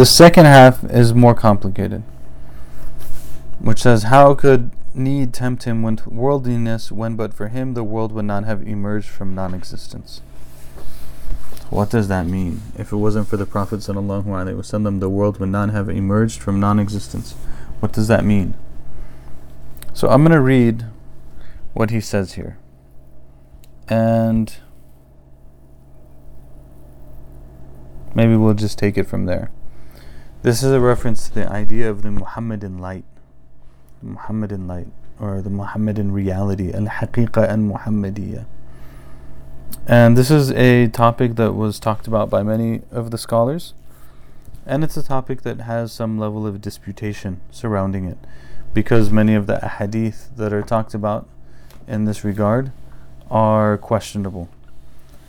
The 0.00 0.06
second 0.06 0.46
half 0.46 0.82
is 0.84 1.12
more 1.12 1.34
complicated, 1.34 2.02
which 3.58 3.82
says, 3.82 4.04
How 4.04 4.34
could 4.34 4.70
need 4.94 5.32
tempt 5.32 5.64
him 5.64 5.82
with 5.82 6.06
worldliness 6.06 6.90
when 6.90 7.16
but 7.16 7.32
for 7.32 7.48
him 7.48 7.74
the 7.74 7.84
world 7.84 8.12
would 8.12 8.24
not 8.24 8.44
have 8.44 8.66
emerged 8.66 9.08
from 9.08 9.34
non 9.34 9.54
existence? 9.54 10.20
What 11.70 11.90
does 11.90 12.08
that 12.08 12.26
mean? 12.26 12.62
If 12.76 12.90
it 12.90 12.96
wasn't 12.96 13.28
for 13.28 13.36
the 13.36 13.46
Prophet 13.46 13.78
wasallam, 13.78 14.98
the 14.98 15.08
world 15.08 15.38
would 15.38 15.50
not 15.50 15.70
have 15.70 15.88
emerged 15.88 16.40
from 16.40 16.58
non 16.58 16.80
existence. 16.80 17.32
What 17.78 17.92
does 17.92 18.08
that 18.08 18.24
mean? 18.24 18.54
So 19.94 20.08
I'm 20.08 20.22
going 20.22 20.32
to 20.32 20.40
read 20.40 20.86
what 21.72 21.90
he 21.90 22.00
says 22.00 22.32
here. 22.32 22.58
And 23.88 24.54
maybe 28.14 28.36
we'll 28.36 28.54
just 28.54 28.78
take 28.78 28.98
it 28.98 29.06
from 29.06 29.26
there. 29.26 29.50
This 30.42 30.62
is 30.62 30.72
a 30.72 30.80
reference 30.80 31.28
to 31.28 31.34
the 31.34 31.48
idea 31.48 31.88
of 31.88 32.02
the 32.02 32.10
Muhammadan 32.10 32.78
light. 32.78 33.04
The 34.02 34.08
Muhammadan 34.08 34.66
light, 34.66 34.88
or 35.18 35.42
the 35.42 35.50
Muhammadan 35.50 36.12
reality, 36.12 36.72
al 36.72 36.86
haqiqa 36.86 37.48
al 37.48 37.58
Muhammadiyah. 37.58 38.46
And 39.86 40.16
this 40.16 40.30
is 40.30 40.50
a 40.52 40.88
topic 40.88 41.36
that 41.36 41.52
was 41.52 41.78
talked 41.78 42.06
about 42.06 42.30
by 42.30 42.42
many 42.42 42.82
of 42.90 43.10
the 43.10 43.18
scholars. 43.18 43.74
And 44.66 44.84
it's 44.84 44.96
a 44.96 45.02
topic 45.02 45.42
that 45.42 45.62
has 45.62 45.92
some 45.92 46.18
level 46.18 46.46
of 46.46 46.60
disputation 46.60 47.40
surrounding 47.50 48.04
it. 48.04 48.18
Because 48.72 49.10
many 49.10 49.34
of 49.34 49.46
the 49.46 49.56
ahadith 49.56 50.34
that 50.36 50.52
are 50.52 50.62
talked 50.62 50.94
about 50.94 51.28
in 51.88 52.04
this 52.04 52.24
regard 52.24 52.72
are 53.30 53.78
questionable. 53.78 54.48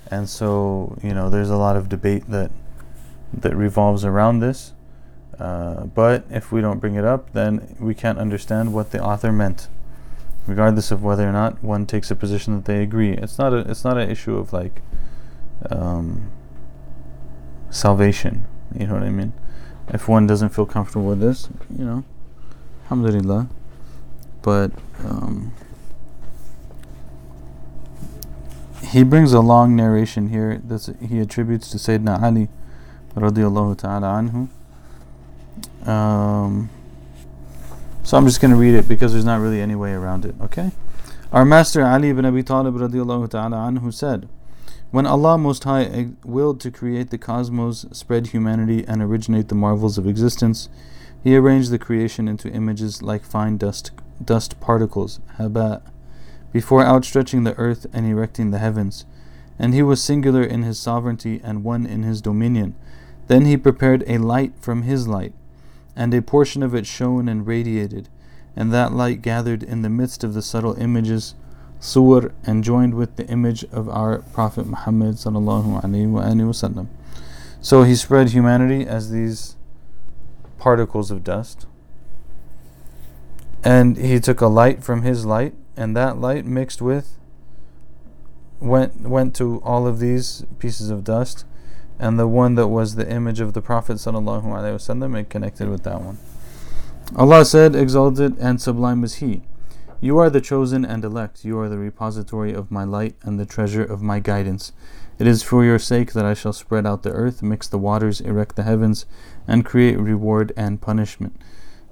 And 0.09 0.29
so, 0.29 0.97
you 1.01 1.13
know, 1.13 1.29
there's 1.29 1.49
a 1.49 1.57
lot 1.57 1.75
of 1.75 1.89
debate 1.89 2.29
that 2.29 2.51
that 3.33 3.55
revolves 3.55 4.03
around 4.03 4.39
this. 4.39 4.73
Uh, 5.41 5.85
but 5.85 6.23
if 6.29 6.51
we 6.51 6.61
don't 6.61 6.77
bring 6.77 6.93
it 6.93 7.03
up, 7.03 7.33
then 7.33 7.75
we 7.79 7.95
can't 7.95 8.19
understand 8.19 8.75
what 8.75 8.91
the 8.91 9.03
author 9.03 9.31
meant, 9.31 9.69
regardless 10.45 10.91
of 10.91 11.01
whether 11.01 11.27
or 11.27 11.31
not 11.31 11.63
one 11.63 11.87
takes 11.87 12.11
a 12.11 12.15
position 12.15 12.53
that 12.53 12.65
they 12.65 12.83
agree. 12.83 13.13
It's 13.13 13.39
not 13.39 13.51
a 13.51 13.59
it's 13.71 13.83
not 13.83 13.97
an 13.97 14.07
issue 14.07 14.37
of 14.37 14.53
like 14.53 14.83
um, 15.71 16.29
salvation. 17.71 18.45
You 18.77 18.85
know 18.85 18.93
what 18.93 19.03
I 19.03 19.09
mean? 19.09 19.33
If 19.87 20.07
one 20.07 20.27
doesn't 20.27 20.49
feel 20.49 20.67
comfortable 20.67 21.07
with 21.07 21.19
this, 21.19 21.49
you 21.75 21.85
know, 21.85 22.03
alhamdulillah. 22.83 23.49
But 24.43 24.71
um, 25.03 25.53
he 28.89 29.03
brings 29.03 29.33
a 29.33 29.41
long 29.41 29.75
narration 29.75 30.29
here 30.29 30.61
that 30.67 30.95
he 31.01 31.19
attributes 31.19 31.71
to 31.71 31.77
Sayyidina 31.77 32.21
Ali 32.21 32.47
radiallahu 33.15 33.75
ta'ala 33.79 34.07
anhu 34.21 34.49
um, 35.85 36.69
so 38.03 38.17
I'm 38.17 38.25
just 38.25 38.41
going 38.41 38.51
to 38.51 38.57
read 38.57 38.75
it 38.75 38.87
because 38.87 39.13
there's 39.13 39.25
not 39.25 39.39
really 39.39 39.61
any 39.61 39.75
way 39.75 39.93
around 39.93 40.25
it. 40.25 40.35
Okay? 40.41 40.71
Our 41.31 41.45
master 41.45 41.85
Ali 41.85 42.09
ibn 42.09 42.25
Abi 42.25 42.43
Talib 42.43 42.75
radiallahu 42.75 43.29
ta'ala 43.29 43.57
anhu 43.57 43.93
said, 43.93 44.27
When 44.91 45.05
Allah 45.05 45.37
Most 45.37 45.63
High 45.63 46.09
willed 46.25 46.59
to 46.61 46.71
create 46.71 47.09
the 47.09 47.17
cosmos, 47.17 47.85
spread 47.91 48.27
humanity, 48.27 48.83
and 48.87 49.01
originate 49.01 49.47
the 49.47 49.55
marvels 49.55 49.97
of 49.97 50.07
existence, 50.07 50.67
He 51.23 51.35
arranged 51.35 51.71
the 51.71 51.79
creation 51.79 52.27
into 52.27 52.49
images 52.49 53.01
like 53.01 53.23
fine 53.23 53.57
dust, 53.57 53.91
dust 54.23 54.59
particles, 54.59 55.19
haba, 55.37 55.81
before 56.51 56.83
outstretching 56.83 57.43
the 57.43 57.55
earth 57.57 57.85
and 57.93 58.05
erecting 58.05 58.51
the 58.51 58.59
heavens. 58.59 59.05
And 59.57 59.73
He 59.73 59.83
was 59.83 60.03
singular 60.03 60.43
in 60.43 60.63
His 60.63 60.79
sovereignty 60.79 61.39
and 61.43 61.63
one 61.63 61.85
in 61.85 62.03
His 62.03 62.21
dominion. 62.21 62.75
Then 63.27 63.45
He 63.45 63.55
prepared 63.55 64.03
a 64.07 64.17
light 64.17 64.53
from 64.59 64.81
His 64.81 65.07
light 65.07 65.33
and 65.95 66.13
a 66.13 66.21
portion 66.21 66.63
of 66.63 66.73
it 66.73 66.85
shone 66.85 67.27
and 67.27 67.47
radiated, 67.47 68.09
and 68.55 68.71
that 68.71 68.93
light 68.93 69.21
gathered 69.21 69.63
in 69.63 69.81
the 69.81 69.89
midst 69.89 70.23
of 70.23 70.33
the 70.33 70.41
subtle 70.41 70.75
images, 70.75 71.35
suwar, 71.79 72.31
and 72.43 72.63
joined 72.63 72.93
with 72.93 73.15
the 73.15 73.27
image 73.27 73.63
of 73.65 73.89
our 73.89 74.19
Prophet 74.33 74.67
Muhammad 74.67 75.15
sallallahu 75.15 75.81
alaihi 75.83 76.07
wasallam. 76.07 76.87
So 77.61 77.83
he 77.83 77.95
spread 77.95 78.29
humanity 78.29 78.85
as 78.85 79.11
these 79.11 79.55
particles 80.57 81.11
of 81.11 81.23
dust, 81.23 81.65
and 83.63 83.97
he 83.97 84.19
took 84.19 84.41
a 84.41 84.47
light 84.47 84.83
from 84.83 85.03
his 85.03 85.25
light, 85.25 85.53
and 85.77 85.95
that 85.95 86.19
light 86.19 86.45
mixed 86.45 86.81
with 86.81 87.17
went 88.59 89.01
went 89.01 89.35
to 89.35 89.59
all 89.63 89.87
of 89.87 89.99
these 89.99 90.45
pieces 90.59 90.89
of 90.89 91.03
dust 91.03 91.45
and 92.01 92.17
the 92.17 92.27
one 92.27 92.55
that 92.55 92.67
was 92.67 92.95
the 92.95 93.07
image 93.09 93.39
of 93.39 93.53
the 93.53 93.61
Prophet 93.61 93.93
wasallam 93.93 95.17
and 95.17 95.29
connected 95.29 95.69
with 95.69 95.83
that 95.83 96.01
one. 96.01 96.17
Allah 97.15 97.45
said, 97.45 97.75
Exalted 97.75 98.37
and 98.39 98.59
sublime 98.59 99.03
is 99.03 99.15
He. 99.15 99.43
You 100.01 100.17
are 100.17 100.31
the 100.31 100.41
chosen 100.41 100.83
and 100.83 101.05
elect. 101.05 101.45
You 101.45 101.59
are 101.59 101.69
the 101.69 101.77
repository 101.77 102.53
of 102.53 102.71
my 102.71 102.83
light 102.83 103.15
and 103.21 103.39
the 103.39 103.45
treasure 103.45 103.83
of 103.83 104.01
my 104.01 104.19
guidance. 104.19 104.73
It 105.19 105.27
is 105.27 105.43
for 105.43 105.63
your 105.63 105.77
sake 105.77 106.13
that 106.13 106.25
I 106.25 106.33
shall 106.33 106.53
spread 106.53 106.87
out 106.87 107.03
the 107.03 107.11
earth, 107.11 107.43
mix 107.43 107.67
the 107.67 107.77
waters, 107.77 108.19
erect 108.19 108.55
the 108.55 108.63
heavens, 108.63 109.05
and 109.47 109.63
create 109.63 109.99
reward 109.99 110.53
and 110.57 110.81
punishment, 110.81 111.39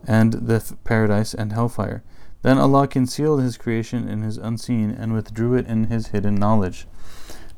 and 0.07 0.33
the 0.33 0.73
paradise 0.85 1.35
and 1.35 1.53
hellfire. 1.53 2.01
Then 2.41 2.57
Allah 2.57 2.87
concealed 2.87 3.43
His 3.43 3.57
creation 3.57 4.09
in 4.09 4.23
His 4.23 4.37
unseen 4.37 4.89
and 4.89 5.13
withdrew 5.13 5.53
it 5.53 5.67
in 5.67 5.83
His 5.83 6.07
hidden 6.07 6.33
knowledge. 6.33 6.87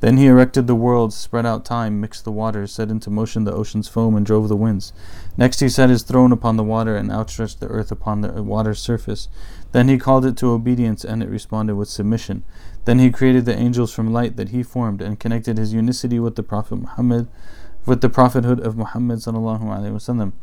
Then 0.02 0.18
he 0.18 0.26
erected 0.26 0.66
the 0.66 0.76
worlds, 0.76 1.16
spread 1.16 1.46
out 1.46 1.64
time, 1.64 2.02
mixed 2.02 2.26
the 2.26 2.32
waters, 2.32 2.72
set 2.72 2.90
into 2.90 3.12
motion 3.12 3.44
the 3.44 3.54
ocean's 3.54 3.88
foam, 3.88 4.16
and 4.16 4.26
drove 4.26 4.50
the 4.50 4.56
winds. 4.56 4.94
Next 5.38 5.60
he 5.60 5.70
set 5.70 5.92
his 5.92 6.02
throne 6.02 6.32
upon 6.32 6.58
the 6.58 6.64
water, 6.64 6.98
and 6.98 7.12
outstretched 7.12 7.60
the 7.60 7.68
earth 7.68 7.92
upon 7.92 8.22
the 8.22 8.42
water's 8.42 8.80
surface. 8.80 9.30
Then 9.72 9.88
he 9.88 10.00
called 10.00 10.26
it 10.26 10.36
to 10.38 10.50
obedience, 10.50 11.06
and 11.06 11.22
it 11.22 11.30
responded 11.30 11.76
with 11.76 11.88
submission. 11.88 12.44
Then 12.86 12.98
he 12.98 13.12
created 13.12 13.46
the 13.46 13.58
angels 13.58 13.94
from 13.94 14.12
light 14.12 14.38
that 14.38 14.50
he 14.50 14.64
formed, 14.64 15.04
and 15.04 15.20
connected 15.20 15.60
his 15.60 15.72
unicity 15.72 16.20
with 16.20 16.36
the 16.36 16.44
Prophet 16.44 16.78
Muhammad, 16.78 17.28
with 17.86 18.02
the 18.02 18.10
prophethood 18.10 18.60
of 18.60 18.76
Muhammad 18.76 19.20
sallallahu 19.20 19.62
alaihi 19.62 19.94
wasallam. 19.94 20.34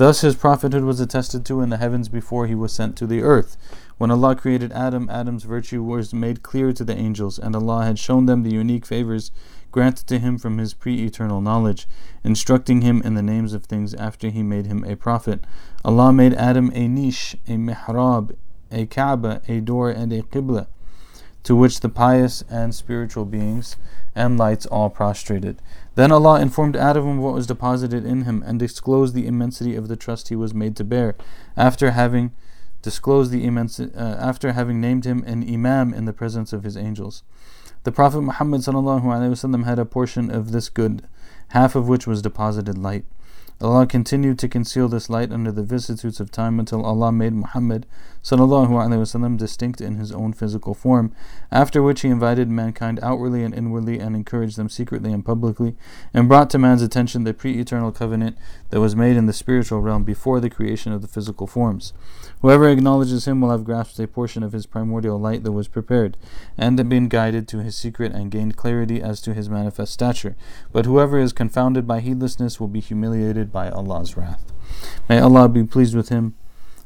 Thus 0.00 0.22
his 0.22 0.34
prophethood 0.34 0.84
was 0.84 0.98
attested 0.98 1.44
to 1.44 1.60
in 1.60 1.68
the 1.68 1.76
heavens 1.76 2.08
before 2.08 2.46
he 2.46 2.54
was 2.54 2.72
sent 2.72 2.96
to 2.96 3.06
the 3.06 3.20
earth. 3.20 3.58
When 3.98 4.10
Allah 4.10 4.34
created 4.34 4.72
Adam, 4.72 5.10
Adam's 5.10 5.42
virtue 5.42 5.82
was 5.82 6.14
made 6.14 6.42
clear 6.42 6.72
to 6.72 6.84
the 6.84 6.96
angels, 6.96 7.38
and 7.38 7.54
Allah 7.54 7.84
had 7.84 7.98
shown 7.98 8.24
them 8.24 8.42
the 8.42 8.50
unique 8.50 8.86
favors 8.86 9.30
granted 9.70 10.06
to 10.06 10.18
him 10.18 10.38
from 10.38 10.56
his 10.56 10.72
pre 10.72 11.04
eternal 11.04 11.42
knowledge, 11.42 11.86
instructing 12.24 12.80
him 12.80 13.02
in 13.02 13.12
the 13.12 13.20
names 13.20 13.52
of 13.52 13.64
things 13.64 13.92
after 13.92 14.30
he 14.30 14.42
made 14.42 14.64
him 14.64 14.84
a 14.84 14.96
prophet. 14.96 15.44
Allah 15.84 16.14
made 16.14 16.32
Adam 16.32 16.72
a 16.74 16.88
niche, 16.88 17.36
a 17.46 17.58
mihrab, 17.58 18.34
a 18.72 18.86
Kaaba, 18.86 19.42
a 19.48 19.60
door, 19.60 19.90
and 19.90 20.14
a 20.14 20.22
qibla, 20.22 20.66
to 21.42 21.54
which 21.54 21.80
the 21.80 21.90
pious 21.90 22.42
and 22.48 22.74
spiritual 22.74 23.26
beings 23.26 23.76
and 24.14 24.38
lights 24.38 24.64
all 24.64 24.88
prostrated. 24.88 25.60
Then 26.00 26.12
Allah 26.12 26.40
informed 26.40 26.76
Adam 26.76 27.06
of 27.06 27.18
what 27.18 27.34
was 27.34 27.46
deposited 27.46 28.06
in 28.06 28.22
him 28.22 28.42
and 28.46 28.58
disclosed 28.58 29.14
the 29.14 29.26
immensity 29.26 29.76
of 29.76 29.88
the 29.88 29.96
trust 29.96 30.30
he 30.30 30.34
was 30.34 30.54
made 30.54 30.74
to 30.76 30.82
bear, 30.82 31.14
after 31.58 31.90
having 31.90 32.32
disclosed 32.80 33.30
the 33.30 33.44
immense 33.44 33.78
uh, 33.78 34.16
after 34.18 34.52
having 34.52 34.80
named 34.80 35.04
him 35.04 35.22
an 35.26 35.42
imam 35.42 35.92
in 35.92 36.06
the 36.06 36.14
presence 36.14 36.54
of 36.54 36.64
his 36.64 36.74
angels. 36.74 37.22
The 37.82 37.92
Prophet 37.92 38.22
Muhammad 38.22 38.64
had 38.64 39.78
a 39.78 39.84
portion 39.84 40.30
of 40.30 40.52
this 40.52 40.70
good, 40.70 41.06
half 41.48 41.74
of 41.74 41.86
which 41.86 42.06
was 42.06 42.22
deposited 42.22 42.78
light. 42.78 43.04
Allah 43.61 43.87
continued 43.87 44.37
to 44.39 44.49
conceal 44.49 44.89
this 44.89 45.09
light 45.09 45.31
under 45.31 45.51
the 45.51 45.63
vicissitudes 45.63 46.19
of 46.19 46.29
time 46.29 46.59
until 46.59 46.85
Allah 46.85 47.11
made 47.11 47.33
Muhammad 47.33 47.85
وسلم, 48.25 49.37
distinct 49.37 49.79
in 49.79 49.95
his 49.95 50.11
own 50.11 50.33
physical 50.33 50.73
form, 50.73 51.13
after 51.51 51.81
which 51.81 52.01
he 52.01 52.09
invited 52.09 52.49
mankind 52.49 52.99
outwardly 53.01 53.43
and 53.43 53.53
inwardly 53.53 53.99
and 53.99 54.15
encouraged 54.15 54.57
them 54.57 54.67
secretly 54.67 55.13
and 55.13 55.25
publicly, 55.25 55.75
and 56.13 56.27
brought 56.27 56.49
to 56.49 56.57
man's 56.57 56.81
attention 56.81 57.23
the 57.23 57.33
pre 57.33 57.59
eternal 57.59 57.91
covenant 57.91 58.37
that 58.71 58.81
was 58.81 58.95
made 58.95 59.15
in 59.15 59.25
the 59.25 59.33
spiritual 59.33 59.79
realm 59.79 60.03
before 60.03 60.39
the 60.39 60.49
creation 60.49 60.91
of 60.91 61.01
the 61.01 61.07
physical 61.07 61.47
forms. 61.47 61.93
Whoever 62.40 62.68
acknowledges 62.68 63.26
him 63.26 63.40
will 63.40 63.50
have 63.50 63.64
grasped 63.64 63.98
a 63.98 64.06
portion 64.06 64.42
of 64.42 64.52
his 64.52 64.64
primordial 64.64 65.20
light 65.20 65.44
that 65.44 65.52
was 65.52 65.68
prepared, 65.68 66.16
and 66.56 66.88
been 66.88 67.08
guided 67.08 67.46
to 67.48 67.62
his 67.62 67.76
secret 67.76 68.12
and 68.12 68.30
gained 68.30 68.56
clarity 68.56 69.02
as 69.02 69.20
to 69.22 69.34
his 69.34 69.50
manifest 69.50 69.92
stature. 69.92 70.36
But 70.72 70.86
whoever 70.86 71.18
is 71.18 71.34
confounded 71.34 71.86
by 71.86 72.00
heedlessness 72.00 72.58
will 72.58 72.68
be 72.68 72.80
humiliated 72.80 73.52
by 73.52 73.68
Allah's 73.68 74.16
wrath. 74.16 74.52
May 75.08 75.18
Allah 75.18 75.48
be 75.48 75.64
pleased 75.64 75.94
with 75.94 76.08
him 76.08 76.34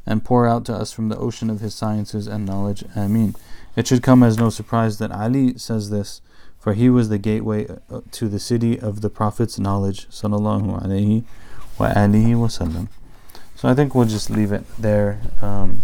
and 0.06 0.24
pour 0.24 0.46
out 0.46 0.64
to 0.66 0.74
us 0.74 0.92
from 0.92 1.08
the 1.08 1.16
ocean 1.18 1.48
of 1.50 1.60
his 1.60 1.74
sciences 1.74 2.26
and 2.26 2.44
knowledge. 2.44 2.84
Ameen. 2.96 3.34
It 3.76 3.86
should 3.86 4.02
come 4.02 4.22
as 4.22 4.38
no 4.38 4.50
surprise 4.50 4.98
that 4.98 5.12
Ali 5.12 5.56
says 5.56 5.90
this, 5.90 6.20
for 6.58 6.74
he 6.74 6.90
was 6.90 7.08
the 7.08 7.18
gateway 7.18 7.66
uh, 7.90 8.00
to 8.12 8.28
the 8.28 8.40
city 8.40 8.78
of 8.78 9.02
the 9.02 9.10
Prophet's 9.10 9.58
knowledge. 9.58 10.08
Sallallahu 10.08 10.82
alaihi 10.82 11.24
wa 11.78 11.88
alihi 11.88 12.34
wasallam. 12.34 12.88
So 13.64 13.70
I 13.70 13.74
think 13.74 13.94
we'll 13.94 14.04
just 14.04 14.28
leave 14.28 14.52
it 14.52 14.62
there. 14.78 15.22
Um, 15.40 15.80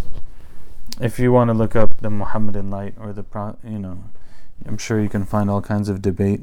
if 1.01 1.19
you 1.19 1.33
want 1.33 1.49
to 1.49 1.55
look 1.55 1.75
up 1.75 1.99
the 2.03 2.11
Muhammadan 2.11 2.69
light 2.69 2.93
or 3.01 3.14
the 3.14 3.23
pro, 3.23 3.57
you 3.64 3.79
know, 3.79 4.05
I'm 4.66 4.77
sure 4.77 5.01
you 5.01 5.09
can 5.09 5.25
find 5.25 5.49
all 5.49 5.62
kinds 5.62 5.88
of 5.88 6.03
debate 6.03 6.43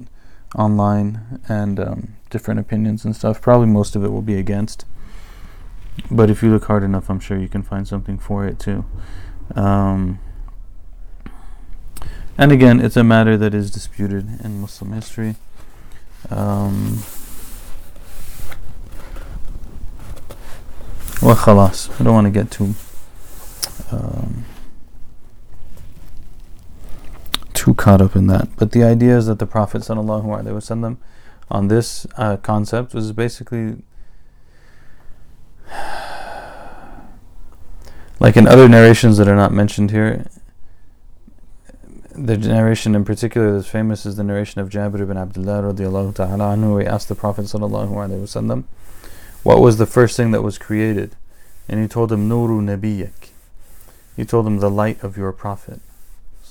online 0.56 1.40
and 1.48 1.80
um, 1.80 2.16
different 2.32 2.60
opinions 2.60 3.06
and 3.06 3.16
stuff. 3.16 3.40
Probably 3.40 3.68
most 3.68 3.96
of 3.96 4.04
it 4.04 4.12
will 4.12 4.24
be 4.24 4.34
against, 4.34 4.86
but 6.10 6.32
if 6.32 6.42
you 6.42 6.50
look 6.50 6.64
hard 6.64 6.82
enough, 6.82 7.08
I'm 7.08 7.20
sure 7.20 7.38
you 7.38 7.50
can 7.50 7.62
find 7.62 7.88
something 7.88 8.18
for 8.18 8.48
it 8.48 8.58
too. 8.58 8.84
Um, 9.54 10.18
and 12.36 12.52
again, 12.52 12.80
it's 12.80 12.98
a 12.98 13.04
matter 13.04 13.38
that 13.38 13.54
is 13.54 13.70
disputed 13.70 14.44
in 14.44 14.60
Muslim 14.60 14.92
history. 14.92 15.36
Um, 16.32 17.04
well. 21.22 21.60
I 22.00 22.04
don't 22.04 22.14
want 22.14 22.26
to 22.26 22.32
get 22.32 22.52
too 22.52 22.76
um, 23.92 24.46
caught 27.78 28.02
up 28.02 28.16
in 28.16 28.28
that. 28.28 28.50
But 28.58 28.72
the 28.74 28.84
idea 28.84 29.18
is 29.18 29.28
that 29.28 29.40
the 29.40 29.46
Prophet 29.46 29.82
Sallallahu 29.84 30.26
Alaihi 30.26 30.56
wasallam 30.56 30.98
on 31.50 31.70
this 31.70 32.06
uh, 32.18 32.36
concept 32.38 32.94
was 32.94 33.14
basically 33.14 33.78
like 38.20 38.36
in 38.36 38.48
other 38.48 38.68
narrations 38.68 39.18
that 39.18 39.30
are 39.30 39.36
not 39.36 39.54
mentioned 39.54 39.92
here. 39.92 40.26
The 42.14 42.36
narration 42.36 42.96
in 42.96 43.06
particular 43.06 43.54
that's 43.54 43.68
famous 43.68 44.04
is 44.06 44.16
the 44.16 44.24
narration 44.24 44.60
of 44.60 44.70
Jabir 44.70 45.02
ibn 45.02 45.18
Abdullah 45.18 45.72
radiallahu 45.72 46.16
ta'ala 46.16 46.56
anhu. 46.56 46.82
He 46.82 46.88
asked 46.88 47.10
the 47.10 47.16
Prophet 47.16 47.46
sallallahu 47.46 47.92
alaihi 47.92 48.24
wasallam, 48.24 48.64
what 49.48 49.62
was 49.62 49.78
the 49.78 49.86
first 49.86 50.18
thing 50.18 50.32
that 50.32 50.42
was 50.42 50.58
created? 50.58 51.16
And 51.70 51.82
he 51.82 51.88
told 51.88 52.12
him, 52.12 52.28
Nuru 52.28 52.60
Nabiyak. 52.60 53.30
He 54.18 54.26
told 54.26 54.46
him 54.46 54.58
the 54.58 54.70
light 54.70 55.02
of 55.02 55.16
your 55.16 55.32
Prophet. 55.32 55.80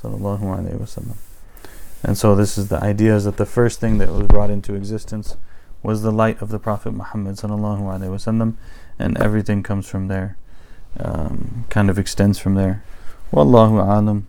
And 0.03 2.17
so 2.17 2.35
this 2.35 2.57
is 2.57 2.69
the 2.69 2.83
idea 2.83 3.15
is 3.15 3.25
that 3.25 3.37
the 3.37 3.45
first 3.45 3.81
thing 3.81 3.99
that 3.99 4.09
was 4.09 4.27
brought 4.27 4.49
into 4.49 4.75
existence 4.75 5.37
was 5.83 6.01
the 6.01 6.11
light 6.11 6.41
of 6.41 6.49
the 6.49 6.59
Prophet 6.59 6.93
Muhammad 6.93 7.39
and 8.99 9.19
everything 9.19 9.63
comes 9.63 9.87
from 9.87 10.09
there, 10.09 10.39
um, 10.99 11.67
kind 11.69 11.91
of 11.91 11.99
extends 11.99 12.39
from 12.39 12.55
there. 12.55 12.83
Wallahu 13.31 13.79
alam. 13.79 14.27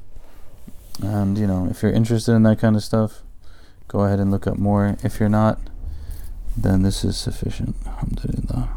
And 1.01 1.37
you 1.37 1.47
know, 1.47 1.69
if 1.71 1.81
you're 1.81 1.93
interested 1.93 2.33
in 2.33 2.43
that 2.43 2.59
kind 2.59 2.75
of 2.75 2.83
stuff, 2.83 3.21
go 3.87 4.01
ahead 4.01 4.19
and 4.19 4.29
look 4.29 4.45
up 4.45 4.57
more. 4.57 4.97
If 5.03 5.21
you're 5.21 5.29
not, 5.29 5.57
then 6.56 6.82
this 6.82 7.04
is 7.04 7.16
sufficient. 7.16 7.76
Alhamdulillah. 7.86 8.68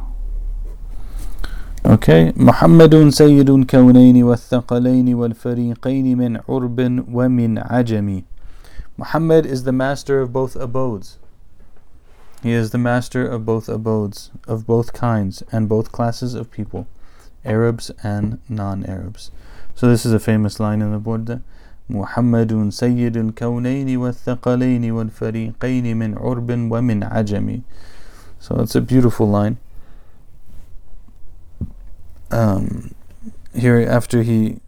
Okay, 1.85 2.31
محمد 2.35 3.09
سيد 3.09 3.49
الكونين 3.49 4.23
والثقلين 4.23 5.13
والفريقين 5.13 6.17
من 6.17 6.41
عرب 6.49 7.05
ومن 7.11 7.59
عجم. 7.59 8.23
Muhammad 8.97 9.45
is 9.45 9.65
the 9.65 9.71
master 9.71 10.21
of 10.21 10.33
both 10.33 10.55
abodes. 10.55 11.19
He 12.41 12.51
is 12.51 12.71
the 12.71 12.77
master 12.77 13.27
of 13.27 13.45
both 13.45 13.67
abodes, 13.67 14.31
of 14.47 14.65
both 14.65 14.93
kinds 14.93 15.43
and 15.51 15.67
both 15.67 15.91
classes 15.91 16.33
of 16.33 16.49
people, 16.49 16.87
Arabs 17.43 17.91
and 18.03 18.39
non-Arabs. 18.49 19.31
So 19.75 19.87
this 19.87 20.05
is 20.05 20.13
a 20.13 20.19
famous 20.19 20.59
line 20.59 20.81
in 20.81 20.91
the 20.91 20.99
Burda. 20.99 21.41
محمد 21.89 22.69
سيد 22.69 23.17
الكونين 23.17 23.97
والثقلين 23.97 24.91
والفريقين 24.91 25.97
من 25.97 26.17
عرب 26.17 26.49
ومن 26.71 27.03
عجم. 27.03 27.63
So 28.39 28.59
it's 28.59 28.75
a 28.75 28.81
beautiful 28.81 29.27
line 29.27 29.57
um, 32.31 32.93
here 33.53 33.79
after 33.79 34.23
he 34.23 34.59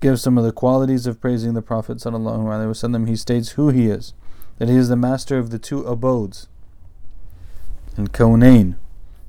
gives 0.00 0.22
some 0.22 0.38
of 0.38 0.44
the 0.44 0.52
qualities 0.52 1.06
of 1.06 1.20
praising 1.20 1.54
the 1.54 1.62
Prophet 1.62 1.98
wasallam, 1.98 3.08
he 3.08 3.16
states 3.16 3.50
who 3.50 3.68
he 3.68 3.86
is, 3.86 4.14
that 4.58 4.68
he 4.68 4.76
is 4.76 4.88
the 4.88 4.96
master 4.96 5.38
of 5.38 5.50
the 5.50 5.58
two 5.58 5.84
abodes, 5.84 6.48
and 7.96 8.12
kaunain, 8.12 8.76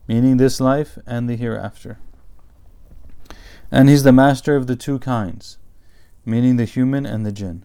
meaning 0.07 0.38
this 0.38 0.59
life 0.59 0.97
and 1.05 1.29
the 1.29 1.36
hereafter. 1.36 1.99
And 3.71 3.89
he's 3.89 4.03
the 4.03 4.12
master 4.12 4.55
of 4.55 4.67
the 4.67 4.75
two 4.75 4.99
kinds, 4.99 5.57
meaning 6.28 6.56
the 6.56 6.64
human 6.64 7.06
and 7.06 7.24
the 7.24 7.32
jinn. 7.32 7.64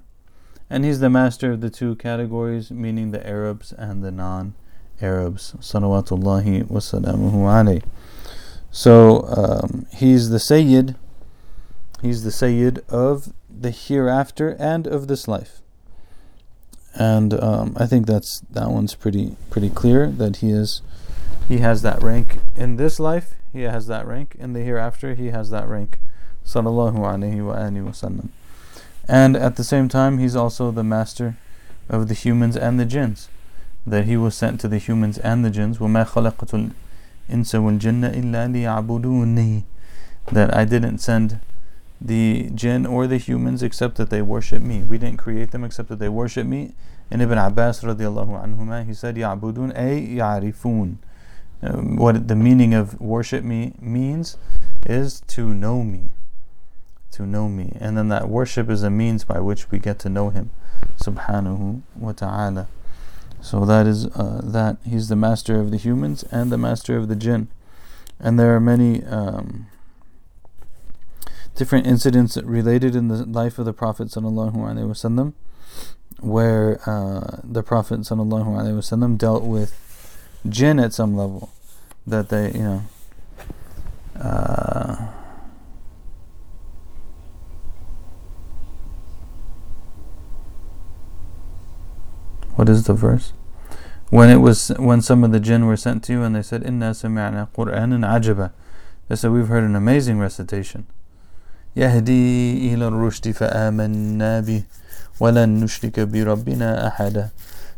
And 0.70 0.86
he's 0.86 1.00
the 1.00 1.10
master 1.10 1.52
of 1.52 1.62
the 1.62 1.70
two 1.70 1.96
categories, 1.96 2.72
meaning 2.72 3.12
the 3.12 3.26
Arabs 3.28 3.74
and 3.74 4.04
the 4.04 4.12
non-Arabs. 4.12 5.54
Salawatullahi 5.60 6.64
wasalamuhu 6.64 7.46
alayhi. 7.46 7.84
So 8.72 9.22
um, 9.28 9.86
he's 9.94 10.30
the 10.30 10.40
Sayyid. 10.40 10.96
He's 12.02 12.24
the 12.24 12.32
Sayyid 12.32 12.84
of 12.90 13.34
the 13.48 13.70
hereafter 13.70 14.56
and 14.58 14.88
of 14.88 15.08
this 15.08 15.28
life. 15.28 15.62
And 16.96 17.34
um, 17.34 17.76
I 17.78 17.86
think 17.86 18.08
that's 18.08 18.42
that 18.52 18.70
one's 18.70 18.96
pretty 18.96 19.36
pretty 19.50 19.70
clear 19.70 20.08
that 20.08 20.38
he 20.38 20.52
is 20.52 20.82
he 21.48 21.58
has 21.58 21.82
that 21.82 22.02
rank 22.02 22.40
in 22.56 22.78
this 22.78 23.00
life. 23.00 23.36
He 23.52 23.62
has 23.62 23.88
that 23.88 24.08
rank 24.08 24.36
in 24.40 24.54
the 24.54 24.62
hereafter. 24.62 25.16
He 25.16 25.28
has 25.28 25.50
that 25.50 25.68
rank. 25.68 26.00
Sallallahu 26.46 26.98
alaihi 26.98 27.44
wa. 27.44 28.24
And 29.09 29.37
at 29.37 29.57
the 29.57 29.65
same 29.65 29.89
time, 29.89 30.19
he's 30.19 30.37
also 30.37 30.71
the 30.71 30.85
master 30.85 31.37
of 31.89 32.09
the 32.09 32.15
humans 32.15 32.57
and 32.57 32.79
the 32.79 32.85
jinns. 32.85 33.29
That 33.87 34.05
he 34.05 34.17
was 34.17 34.35
sent 34.35 34.61
to 34.61 34.69
the 34.69 34.79
humans 34.79 35.19
and 35.19 35.45
the 35.45 35.51
jinns. 35.51 35.79
وَمَا 35.79 36.07
خَلَقَتُ 36.07 36.73
insa 37.31 37.63
wal 37.63 37.77
jinna 37.77 38.11
illa 38.11 38.47
liya'buduni 38.49 39.65
that 40.33 40.55
I 40.55 40.65
didn't 40.65 40.99
send 40.99 41.41
the 42.01 42.51
jinn 42.55 42.87
or 42.87 43.07
the 43.07 43.19
humans 43.19 43.63
except 43.63 43.97
that 43.97 44.11
they 44.11 44.23
worship 44.23 44.63
me. 44.63 44.83
We 44.83 44.99
didn't 44.99 45.19
create 45.19 45.51
them 45.51 45.65
except 45.65 45.89
that 45.89 45.99
they 45.99 46.09
worship 46.09 46.47
me. 46.47 46.75
In 47.11 47.21
Ibn 47.21 47.39
Abbas 47.39 47.83
radiallahu 47.83 48.45
anhuma, 48.45 48.87
he 48.87 48.95
said, 48.95 49.17
Ya'budun 49.17 49.77
ay 49.77 50.17
ya'rifun. 50.17 50.97
Um, 51.61 51.97
what 51.97 52.29
the 52.29 52.37
meaning 52.37 52.73
of 52.73 53.01
worship 53.01 53.43
me 53.43 53.75
means 53.81 54.37
is 54.87 55.21
to 55.29 55.53
know 55.53 55.83
me. 55.83 56.11
To 57.14 57.26
know 57.28 57.48
me. 57.48 57.78
And 57.80 57.96
then 57.96 58.10
that 58.10 58.28
worship 58.28 58.70
is 58.70 58.82
a 58.82 58.90
means 58.90 59.24
by 59.24 59.40
which 59.40 59.70
we 59.70 59.78
get 59.78 60.00
to 60.00 60.10
know 60.10 60.30
him. 60.30 60.50
Subhanahu 60.98 61.82
wa 61.96 62.12
ta'ala. 62.12 62.68
So 63.44 63.66
that 63.66 63.86
is 63.86 64.08
uh, 64.16 64.40
that 64.42 64.78
he's 64.88 65.10
the 65.10 65.18
master 65.18 65.60
of 65.60 65.70
the 65.70 65.78
humans 65.78 66.24
and 66.32 66.50
the 66.50 66.58
master 66.58 66.96
of 66.96 67.10
the 67.10 67.16
jinn, 67.16 67.50
and 68.18 68.40
there 68.40 68.56
are 68.56 68.60
many 68.62 69.04
um, 69.04 69.68
different 71.54 71.86
incidents 71.86 72.38
related 72.38 72.96
in 72.96 73.10
the 73.10 73.26
life 73.26 73.60
of 73.60 73.66
the 73.66 73.74
Prophet 73.74 74.08
wasallam, 74.08 75.34
where 76.22 76.80
uh, 76.90 77.42
the 77.44 77.64
Prophet 77.64 78.00
wasallam 78.00 79.18
dealt 79.18 79.44
with 79.44 79.76
jinn 80.48 80.80
at 80.80 80.94
some 80.94 81.14
level, 81.18 81.50
that 82.08 82.30
they 82.30 82.54
you 82.54 82.64
know. 82.64 82.84
Uh, 84.16 84.93
What 92.57 92.69
is 92.69 92.85
the 92.85 92.95
verse? 92.95 93.33
When 94.11 94.31
it 94.31 94.37
was 94.37 94.69
when 94.79 95.03
some 95.03 95.23
of 95.23 95.33
the 95.33 95.41
jinn 95.41 95.67
were 95.67 95.77
sent 95.77 96.03
to 96.05 96.13
you 96.13 96.23
and 96.23 96.35
they 96.35 96.43
said, 96.43 96.63
Inna 96.65 96.91
sami'na 96.91 97.49
Qur'anan 97.55 98.05
ajaba. 98.07 98.53
They 99.09 99.17
said, 99.17 99.33
We've 99.33 99.49
heard 99.49 99.65
an 99.65 99.77
amazing 99.77 100.19
recitation. 100.19 100.87
يهدي 101.77 102.75
إلى 102.75 102.89
الرشد 102.89 103.31
فآمنا 103.31 104.41
به 104.41 104.63
ولن 105.21 105.61
نشرك 105.61 106.01
بربنا 106.01 106.89
أحدا. 106.89 107.31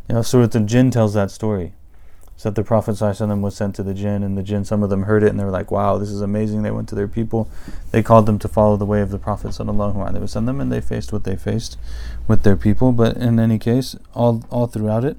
You 0.09 0.15
know, 0.15 0.21
Surah 0.21 0.47
Al-Jinn 0.55 0.89
tells 0.89 1.13
that 1.13 1.31
story. 1.31 1.73
So 2.37 2.49
that 2.49 2.55
the 2.55 2.63
Prophet 2.63 2.93
ﷺ 2.93 3.41
was 3.41 3.55
sent 3.55 3.75
to 3.75 3.83
the 3.83 3.93
jinn, 3.93 4.23
and 4.23 4.35
the 4.35 4.41
jinn, 4.41 4.65
some 4.65 4.81
of 4.81 4.89
them 4.89 5.03
heard 5.03 5.21
it, 5.21 5.29
and 5.29 5.39
they 5.39 5.43
were 5.43 5.51
like, 5.51 5.69
wow, 5.69 5.99
this 5.99 6.09
is 6.09 6.21
amazing. 6.21 6.63
They 6.63 6.71
went 6.71 6.89
to 6.89 6.95
their 6.95 7.07
people. 7.07 7.47
They 7.91 8.01
called 8.01 8.25
them 8.25 8.39
to 8.39 8.47
follow 8.47 8.77
the 8.77 8.85
way 8.85 9.01
of 9.01 9.11
the 9.11 9.19
Prophet 9.19 9.49
ﷺ, 9.49 10.61
and 10.61 10.71
they 10.71 10.81
faced 10.81 11.13
what 11.13 11.23
they 11.23 11.35
faced 11.35 11.77
with 12.27 12.41
their 12.41 12.55
people. 12.55 12.93
But 12.93 13.15
in 13.15 13.39
any 13.39 13.59
case, 13.59 13.95
all, 14.15 14.43
all 14.49 14.65
throughout 14.65 15.05
it, 15.05 15.17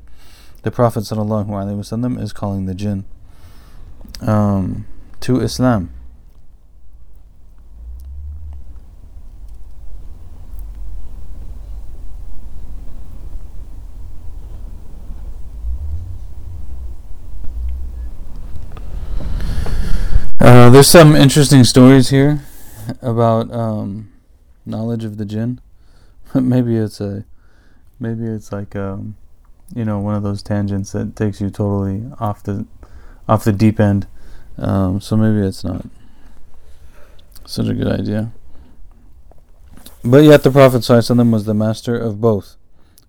the 0.63 0.73
Prophet 0.73 1.05
ﷺ 1.05 2.21
is 2.21 2.33
calling 2.33 2.67
the 2.67 2.75
jinn 2.75 3.05
um, 4.21 4.87
to 5.21 5.41
Islam. 5.41 5.91
Uh, 20.40 20.70
there's 20.70 20.88
some 20.88 21.16
interesting 21.16 21.64
stories 21.64 22.10
here 22.10 22.42
about 23.02 23.52
um, 23.52 24.12
knowledge 24.68 25.04
of 25.04 25.18
the 25.18 25.26
jinn. 25.26 25.60
But 26.32 26.42
maybe 26.44 26.76
it's 26.76 27.02
a, 27.02 27.26
maybe 28.00 28.26
it's 28.26 28.52
like 28.52 28.76
um, 28.76 29.16
you 29.76 29.84
know, 29.84 30.00
one 30.00 30.14
of 30.14 30.22
those 30.22 30.44
tangents 30.44 30.92
that 30.92 31.16
takes 31.16 31.42
you 31.42 31.50
totally 31.50 32.04
off 32.20 32.44
the, 32.44 32.68
off 33.28 33.44
the 33.44 33.52
deep 33.52 33.80
end. 33.80 34.06
Um, 34.60 35.02
so 35.02 35.18
maybe 35.18 35.46
it's 35.46 35.64
not 35.64 35.88
such 37.46 37.68
a 37.68 37.74
good 37.74 37.88
idea. 37.88 38.32
But 40.04 40.24
yet 40.24 40.44
the 40.44 40.52
Prophet 40.52 40.84
ﷺ 40.84 41.32
was 41.32 41.46
the 41.46 41.56
master 41.56 41.98
of 41.98 42.22
both. 42.22 42.58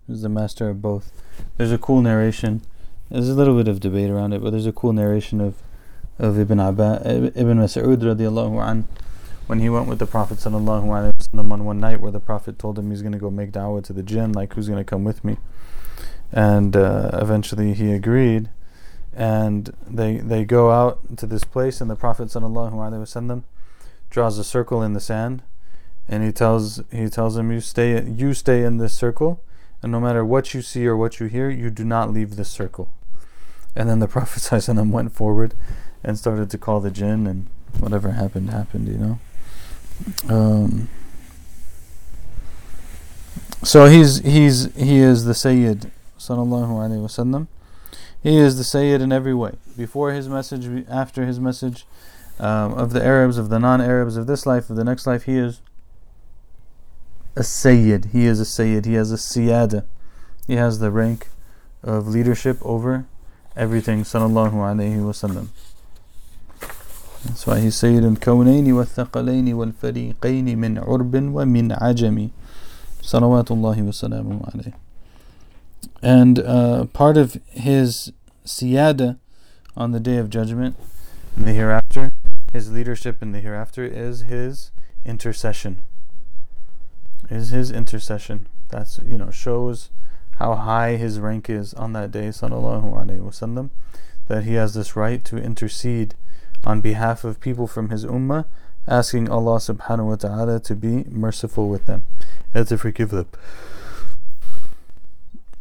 He 0.07 0.13
was 0.13 0.23
the 0.23 0.31
master 0.31 0.71
of 0.71 0.81
both. 0.81 1.13
There's 1.59 1.73
a 1.73 1.79
cool 1.79 2.01
narration. 2.01 2.63
There's 3.11 3.29
a 3.29 3.35
little 3.35 3.57
bit 3.57 3.69
of 3.69 3.81
debate 3.81 4.11
around 4.11 4.33
it, 4.33 4.43
but 4.43 4.51
there's 4.51 4.67
a 4.67 4.73
cool 4.73 4.95
narration 4.95 5.43
of 5.43 5.63
of 6.19 6.39
Ibn 6.39 6.61
Abbas, 6.61 7.03
Ibn 7.05 7.59
Mas'ud 7.59 7.97
radiallahu 7.97 8.61
an, 8.63 8.89
when 9.47 9.61
he 9.61 9.69
went 9.69 9.87
with 9.87 9.99
the 9.99 10.07
Prophet 10.07 10.39
sallallahu 10.39 10.85
alaihi 10.85 11.13
wasallam 11.15 11.53
on 11.53 11.65
one 11.65 11.81
night, 11.81 12.01
where 12.01 12.13
the 12.13 12.21
Prophet 12.21 12.59
told 12.59 12.79
him 12.79 12.91
he's 12.91 13.03
going 13.03 13.13
to 13.13 13.19
go 13.19 13.31
make 13.31 13.53
da'wah 13.53 13.85
to 13.85 13.93
the 13.93 14.03
jinn, 14.03 14.33
like 14.33 14.55
who's 14.55 14.69
going 14.69 14.81
to 14.81 14.85
come 14.85 15.05
with 15.05 15.25
me, 15.25 15.37
and 16.33 16.77
uh, 16.77 17.11
eventually 17.15 17.75
he 17.75 17.93
agreed, 17.93 18.51
and 19.15 19.73
they 19.87 20.17
they 20.19 20.45
go 20.45 20.71
out 20.71 21.17
to 21.17 21.27
this 21.27 21.45
place, 21.45 21.81
and 21.81 21.91
the 21.91 21.97
Prophet 21.97 22.29
sallallahu 22.29 22.73
alaihi 22.73 23.01
wasallam 23.01 23.45
draws 24.11 24.39
a 24.39 24.45
circle 24.45 24.83
in 24.83 24.93
the 24.93 25.01
sand, 25.01 25.43
and 26.09 26.25
he 26.25 26.33
tells 26.33 26.83
he 26.91 27.09
tells 27.09 27.37
him 27.37 27.53
you 27.53 27.61
stay 27.61 28.03
you 28.05 28.35
stay 28.35 28.65
in 28.65 28.79
this 28.79 28.95
circle 28.95 29.43
and 29.83 29.93
no 29.93 30.01
matter 30.01 30.25
what 30.25 30.55
you 30.55 30.63
see 30.63 30.87
or 30.87 30.97
what 30.97 31.21
you 31.21 31.27
hear 31.27 31.51
you 31.51 31.71
do 31.71 31.85
not 31.85 32.13
leave 32.13 32.37
this 32.37 32.49
circle. 32.49 32.93
And 33.77 33.89
then 33.89 34.01
the 34.01 34.09
prophet 34.09 34.43
Wasallam 34.51 34.91
went 34.91 35.13
forward 35.13 35.55
and 36.05 36.19
started 36.19 36.51
to 36.51 36.59
call 36.59 36.81
the 36.81 36.91
jinn 36.91 37.27
and 37.27 37.47
whatever 37.81 38.13
happened 38.13 38.51
happened 38.51 38.89
you 38.89 38.99
know 38.99 39.19
um, 40.29 40.89
so 43.63 43.87
he's 43.87 44.19
he's 44.21 44.75
he 44.75 44.99
is 44.99 45.25
the 45.25 45.35
sayyid 45.35 45.91
sallallahu 46.19 46.71
alaihi 46.71 47.03
wasallam 47.03 47.47
he 48.23 48.37
is 48.39 48.57
the 48.57 48.65
sayyid 48.65 49.01
in 49.01 49.13
every 49.13 49.35
way 49.35 49.53
before 49.77 50.13
his 50.13 50.29
message 50.29 50.87
after 50.89 51.25
his 51.27 51.39
message 51.39 51.87
um, 52.41 52.73
of 52.75 52.93
the 52.93 53.05
Arabs 53.05 53.37
of 53.37 53.49
the 53.49 53.59
non-Arabs 53.59 54.17
of 54.17 54.27
this 54.27 54.47
life 54.47 54.71
of 54.71 54.77
the 54.77 54.85
next 54.85 55.07
life 55.07 55.25
he 55.25 55.37
is 55.37 55.61
a 57.39 57.45
Sayyid. 57.45 58.07
He 58.07 58.27
is 58.27 58.41
a 58.41 58.45
Sayyid. 58.45 58.85
He 58.85 58.95
has 58.95 59.13
a 59.13 59.17
Siyada. 59.17 59.85
He 60.47 60.57
has 60.57 60.81
the 60.81 60.91
rank 60.91 61.29
of 61.83 62.09
leadership 62.09 62.59
over 62.63 63.07
everything. 63.57 64.03
Sallallahu 64.03 64.55
alayhi 64.55 64.99
wasallam. 64.99 65.49
That's 67.29 67.47
why 67.47 67.69
Sayyid 67.69 68.05
al-Kawnaini 68.05 68.75
wal-Thaqalaini 68.75 69.55
wal-Fariqaini 69.55 70.57
min 70.57 70.77
urbin 70.77 71.33
wa 71.33 71.45
min 71.45 71.71
ajami. 71.71 72.31
Salawatullahi 73.01 73.85
wa 73.85 73.93
salamu 73.93 74.51
alayhi. 74.51 74.75
And 76.03 76.41
uh, 76.41 76.87
part 76.87 77.17
of 77.17 77.41
his 77.51 78.13
Siyada 78.45 79.19
on 79.77 79.93
the 79.93 80.01
Day 80.01 80.17
of 80.17 80.31
Judgment 80.31 80.77
in 81.37 81.45
the 81.45 81.53
hereafter, 81.53 82.11
his 82.53 82.73
leadership 82.73 83.23
in 83.23 83.33
the 83.33 83.41
hereafter 83.41 83.85
is 83.85 84.23
his 84.23 84.73
intercession 85.05 85.83
is 87.31 87.51
his 87.51 87.71
intercession. 87.71 88.47
That's 88.69 89.01
you 89.05 89.19
know 89.19 89.31
shows 89.31 89.91
how 90.39 90.55
high 90.55 90.97
his 90.97 91.21
rank 91.21 91.51
is 91.51 91.75
on 91.75 91.93
that 91.95 92.11
day, 92.11 92.29
sallallahu 92.29 92.93
alaihi 92.95 93.21
wasallam, 93.21 93.71
that 94.29 94.45
he 94.45 94.55
has 94.55 94.75
this 94.75 94.97
right 94.97 95.25
to 95.25 95.37
intercede 95.37 96.15
on 96.68 96.82
behalf 96.82 97.24
of 97.24 97.40
people 97.40 97.68
from 97.68 97.90
his 97.90 98.06
ummah, 98.06 98.46
asking 98.88 99.30
Allah 99.30 99.58
subhanahu 99.58 100.06
wa 100.06 100.16
taala 100.16 100.64
to 100.64 100.76
be 100.76 101.04
merciful 101.10 101.70
with 101.70 101.86
them 101.86 102.04
and 102.54 102.68
to 102.68 102.78
forgive 102.78 103.10
them. 103.10 103.28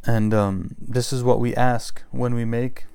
And 0.05 0.35
um, 0.35 0.74
this 0.81 1.12
is 1.12 1.22
what 1.22 1.38
we 1.38 1.55
ask 1.55 2.02
when 2.11 2.35
we 2.35 2.44
make. 2.44 2.87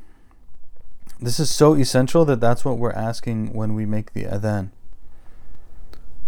This 1.19 1.39
is 1.39 1.49
so 1.49 1.73
essential 1.73 2.25
that 2.25 2.41
that's 2.41 2.65
what 2.65 2.77
we're 2.77 2.91
asking 2.91 3.53
when 3.53 3.73
we 3.73 3.85
make 3.85 4.13
the 4.13 4.25
adhan. 4.25 4.69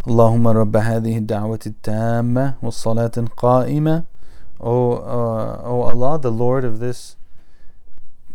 اللهم 0.08 0.48
رب 0.48 0.78
هذه 0.78 1.18
الدعوة 1.18 1.60
التامة 1.68 2.56
والصلاة 2.64 3.12
القائمة 3.18 4.06
O, 4.60 4.92
uh, 4.92 5.62
o 5.64 5.82
Allah, 5.84 6.20
the 6.20 6.32
Lord 6.32 6.66
of 6.66 6.80
this 6.80 7.16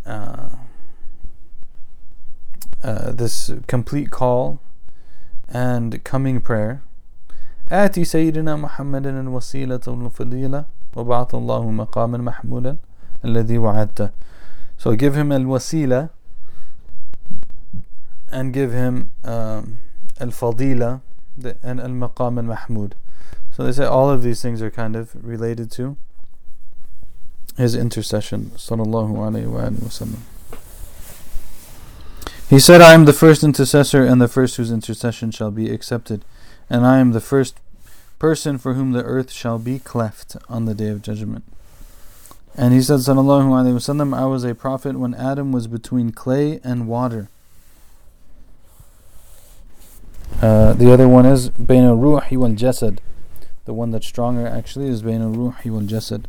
uh, 0.06 0.48
uh, 2.82 3.12
this 3.12 3.50
complete 3.66 4.10
call 4.10 4.60
and 5.48 6.02
coming 6.04 6.40
prayer 6.40 6.82
آتي 7.72 8.04
سيدنا 8.04 8.56
محمدا 8.56 9.20
الوسيلة 9.20 9.80
والفضيلة 9.86 10.64
وبعث 10.96 11.34
الله 11.34 11.70
مقاما 11.70 12.18
محمودا 12.18 12.76
الذي 13.24 13.58
وعدته 13.58 14.10
So 14.76 14.94
give 14.96 15.14
him 15.14 15.32
al-wasila 15.32 16.10
and 18.30 18.52
give 18.52 18.72
him 18.72 19.10
um, 19.22 19.78
al-fadila 20.20 21.00
and 21.62 21.80
al 21.80 21.88
maqam 21.88 22.38
al 22.38 22.44
mahmud. 22.44 22.94
So 23.52 23.64
they 23.64 23.72
say 23.72 23.84
all 23.84 24.10
of 24.10 24.22
these 24.22 24.42
things 24.42 24.60
are 24.60 24.70
kind 24.70 24.96
of 24.96 25.14
related 25.14 25.70
to 25.72 25.96
his 27.56 27.74
intercession. 27.74 28.50
Sallallahu 28.56 29.14
alayhi 29.14 29.46
wa 29.46 29.70
He 32.49 32.59
said, 32.59 32.81
I 32.81 32.93
am 32.95 33.05
the 33.05 33.13
first 33.13 33.43
intercessor 33.43 34.03
and 34.03 34.19
the 34.19 34.27
first 34.27 34.55
whose 34.55 34.71
intercession 34.71 35.29
shall 35.29 35.51
be 35.51 35.69
accepted, 35.69 36.25
and 36.67 36.83
I 36.83 36.97
am 36.97 37.11
the 37.11 37.21
first 37.21 37.59
person 38.17 38.57
for 38.57 38.73
whom 38.73 38.91
the 38.91 39.03
earth 39.03 39.31
shall 39.31 39.59
be 39.59 39.77
cleft 39.77 40.35
on 40.49 40.65
the 40.65 40.73
day 40.73 40.87
of 40.87 41.03
judgment. 41.03 41.43
And 42.57 42.73
he 42.73 42.81
said, 42.81 43.01
Sallallahu 43.01 43.49
Alaihi 43.49 43.75
Wasallam, 43.75 44.17
I 44.17 44.25
was 44.25 44.43
a 44.43 44.55
prophet 44.55 44.97
when 44.97 45.13
Adam 45.13 45.51
was 45.51 45.67
between 45.67 46.11
clay 46.11 46.59
and 46.63 46.87
water. 46.87 47.29
Uh, 50.41 50.73
the 50.73 50.91
other 50.91 51.07
one 51.07 51.27
is 51.27 51.51
Bainu 51.51 51.99
Ruhi 51.99 52.35
wal 52.35 52.53
Jasad. 52.53 52.97
The 53.65 53.73
one 53.75 53.91
that's 53.91 54.07
stronger 54.07 54.47
actually 54.47 54.87
is 54.87 55.03
Bainu 55.03 55.35
Ruhi 55.35 55.69
wal 55.69 55.81
Jasad. 55.81 56.25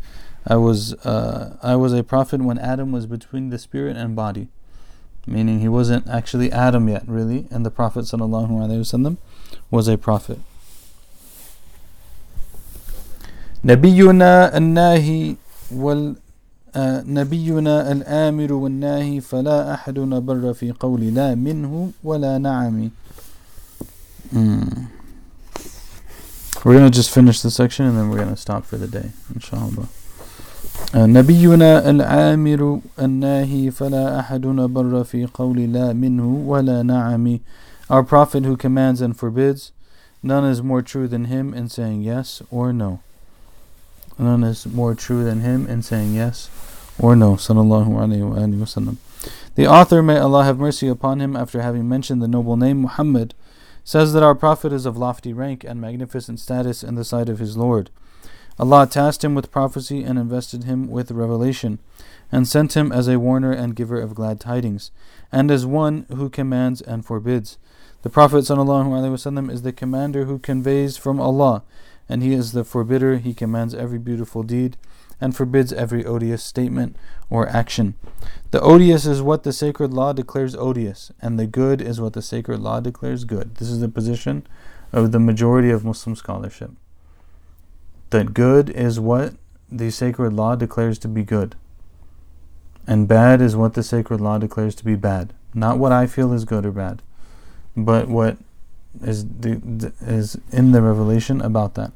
I 0.47 0.57
was, 0.57 0.93
uh, 0.97 1.57
I 1.63 1.77
was 1.77 1.95
a 1.95 2.05
prophet 2.05 2.43
when 2.43 2.59
Adam 2.59 2.93
was 2.93 3.07
between 3.07 3.49
the 3.49 3.59
spirit 3.59 3.97
and 3.97 4.15
body 4.15 4.49
meaning 5.30 5.60
he 5.60 5.68
wasn't 5.68 6.08
actually 6.08 6.52
Adam 6.52 6.88
yet, 6.89 7.04
really, 7.08 7.48
and 7.52 7.65
the 7.65 7.72
Prophet 7.72 8.06
sallallahu 8.06 8.50
alaihi 8.50 8.80
wasallam 8.86 9.18
was 9.72 9.88
a 9.88 9.98
prophet. 9.98 10.39
نبينا 13.65 14.58
الناهي 14.58 15.36
وال 15.74 16.15
نبينا 17.08 17.91
الآمر 17.91 18.54
والناهي 18.54 19.22
فلا 19.22 19.74
أحد 19.74 20.00
نبر 20.00 20.54
في 20.54 20.72
قول 20.72 21.02
لا 21.02 21.36
منه 21.36 21.91
ولا 22.04 22.38
نعم 22.38 22.91
Mm. 24.34 24.88
We're 26.63 26.74
going 26.74 26.91
to 26.91 26.96
just 26.96 27.13
finish 27.13 27.41
the 27.41 27.52
section 27.52 27.86
and 27.86 27.96
then 27.96 28.10
we're 28.10 28.18
going 28.18 28.34
to 28.34 28.36
stop 28.36 28.65
for 28.65 28.76
the 28.76 28.88
day, 28.88 29.12
inshallah. 29.34 29.88
نبينا 30.96 31.89
العامر 31.89 32.80
الناهي 33.00 33.72
فلا 33.72 34.20
أحد 34.20 34.46
نبر 34.46 35.04
في 35.04 35.26
قول 35.34 35.58
لا 35.74 35.94
منه 35.94 36.44
ولا 36.48 36.84
نعم 36.84 37.39
Our 37.89 38.04
Prophet 38.04 38.46
who 38.46 38.58
commands 38.58 39.02
and 39.02 39.15
forbids, 39.15 39.72
none 40.24 40.44
is 40.44 40.63
more 40.63 40.82
true 40.82 41.08
than 41.08 41.26
him 41.26 41.54
in 41.54 41.70
saying 41.70 42.02
yes 42.02 42.41
or 42.50 42.74
no. 42.74 43.00
None 44.18 44.44
is 44.44 44.65
more 44.65 44.96
true 44.96 45.24
than 45.24 45.41
him 45.41 45.68
in 45.68 45.84
saying 45.84 46.15
yes 46.15 46.50
or 46.98 47.15
no. 47.15 47.34
Sallallahu 47.34 47.89
alayhi 47.89 48.28
wa 48.28 48.38
wasallam. 48.38 48.98
The 49.56 49.68
author, 49.68 50.02
may 50.02 50.18
Allah 50.18 50.44
have 50.46 50.58
mercy 50.58 50.88
upon 50.88 51.22
him, 51.22 51.36
after 51.36 51.62
having 51.62 51.88
mentioned 51.88 52.22
the 52.22 52.28
noble 52.28 52.58
name 52.58 52.82
Muhammad, 52.82 53.34
says 53.84 54.13
that 54.13 54.24
our 54.24 54.36
Prophet 54.36 54.74
is 54.74 54.86
of 54.86 54.98
lofty 54.98 55.32
rank 55.32 55.63
and 55.63 55.80
magnificent 55.80 56.39
status 56.39 56.84
in 56.84 56.96
the 56.96 57.06
sight 57.06 57.30
of 57.30 57.39
his 57.39 57.56
Lord. 57.56 57.89
Allah 58.61 58.87
tasked 58.87 59.25
him 59.25 59.35
with 59.35 59.51
prophecy 59.51 60.05
and 60.05 60.18
invested 60.18 60.64
him 60.64 60.90
with 60.90 61.11
revelation, 61.11 61.79
and 62.31 62.46
sent 62.46 62.77
him 62.77 62.92
as 62.92 63.09
a 63.09 63.18
warner 63.18 63.53
and 63.53 63.75
giver 63.75 63.99
of 63.99 64.14
glad 64.14 64.38
tidings, 64.38 64.90
and 65.33 65.51
as 65.51 65.64
one 65.64 66.05
who 66.14 66.29
commands 66.29 66.83
and 66.83 67.03
forbids. 67.03 67.57
The 68.03 68.11
Prophet 68.11 68.44
ﷺ 68.44 69.51
is 69.51 69.62
the 69.62 69.73
commander 69.73 70.27
who 70.27 70.38
conveys 70.38 70.99
from 70.99 71.18
Allah, 71.18 71.62
and 72.07 72.23
he 72.23 72.35
is 72.35 72.53
the 72.53 72.62
forbidder, 72.62 73.16
he 73.16 73.33
commands 73.33 73.75
every 73.75 73.99
beautiful 73.99 74.42
deed 74.42 74.77
and 75.23 75.35
forbids 75.35 75.73
every 75.73 76.05
odious 76.05 76.44
statement 76.44 76.96
or 77.31 77.49
action. 77.49 77.94
The 78.51 78.61
odious 78.61 79.07
is 79.07 79.23
what 79.23 79.42
the 79.42 79.55
sacred 79.55 79.94
law 79.94 80.12
declares 80.12 80.55
odious, 80.55 81.11
and 81.23 81.38
the 81.38 81.46
good 81.46 81.81
is 81.81 81.99
what 81.99 82.12
the 82.12 82.20
sacred 82.20 82.61
law 82.61 82.81
declares 82.81 83.25
good. 83.25 83.55
This 83.55 83.70
is 83.70 83.81
the 83.81 83.88
position 83.88 84.46
of 84.92 85.12
the 85.12 85.18
majority 85.18 85.70
of 85.70 85.83
Muslim 85.83 86.14
scholarship. 86.14 86.73
That 88.11 88.35
good 88.35 88.70
is 88.70 88.99
what 88.99 89.35
the 89.70 89.90
sacred 89.90 90.33
law 90.33 90.57
declares 90.57 90.99
to 91.01 91.09
be 91.09 91.23
good, 91.23 91.55
and 92.87 93.07
bad 93.07 93.40
is 93.40 93.55
what 93.55 93.75
the 93.75 93.85
sacred 93.85 94.20
law 94.20 94.38
declares 94.38 94.75
to 94.77 94.85
be 94.85 94.96
bad. 94.96 95.33
Not 95.55 95.79
what 95.79 95.92
I 95.92 96.07
feel 96.07 96.33
is 96.33 96.44
good 96.44 96.66
or 96.66 96.73
bad, 96.73 97.03
but 97.77 98.09
what 98.09 98.37
is 99.03 99.25
the, 99.25 99.92
is 100.01 100.38
in 100.51 100.73
the 100.73 100.83
revelation 100.83 101.40
about 101.40 101.75
that. 101.75 101.92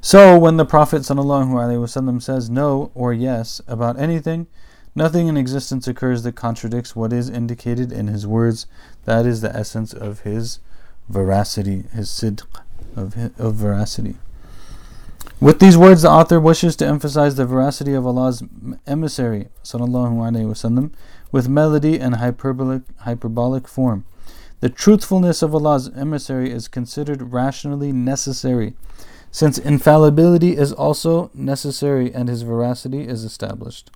So 0.00 0.38
when 0.38 0.56
the 0.56 0.66
Prophet 0.66 1.02
ﷺ 1.02 2.22
says 2.22 2.50
no 2.50 2.92
or 2.94 3.12
yes 3.12 3.60
about 3.66 3.98
anything, 3.98 4.46
nothing 4.94 5.28
in 5.28 5.36
existence 5.36 5.88
occurs 5.88 6.22
that 6.22 6.36
contradicts 6.36 6.94
what 6.94 7.12
is 7.12 7.28
indicated 7.28 7.90
in 7.90 8.06
his 8.06 8.26
words. 8.26 8.66
That 9.04 9.26
is 9.26 9.40
the 9.40 9.54
essence 9.54 9.92
of 9.92 10.20
his 10.20 10.60
veracity, 11.08 11.84
his 11.92 12.08
sidq, 12.08 12.44
of, 12.94 13.16
of 13.38 13.54
veracity. 13.54 14.16
With 15.38 15.60
these 15.60 15.76
words, 15.76 16.00
the 16.00 16.10
author 16.10 16.40
wishes 16.40 16.76
to 16.76 16.86
emphasize 16.86 17.34
the 17.34 17.44
veracity 17.44 17.92
of 17.92 18.06
Allah's 18.06 18.42
emissary, 18.86 19.48
sallallahu 19.62 20.16
alaihi 20.16 20.46
wasallam, 20.46 20.92
with 21.30 21.46
melody 21.46 22.00
and 22.00 22.16
hyperbolic, 22.16 22.82
hyperbolic 23.00 23.68
form. 23.68 24.06
The 24.60 24.70
truthfulness 24.70 25.42
of 25.42 25.54
Allah's 25.54 25.90
emissary 25.94 26.50
is 26.50 26.68
considered 26.68 27.34
rationally 27.34 27.92
necessary, 27.92 28.74
since 29.30 29.58
infallibility 29.58 30.56
is 30.56 30.72
also 30.72 31.30
necessary 31.34 32.14
and 32.14 32.30
his 32.30 32.40
veracity 32.40 33.06
is 33.06 33.22
established. 33.22 33.90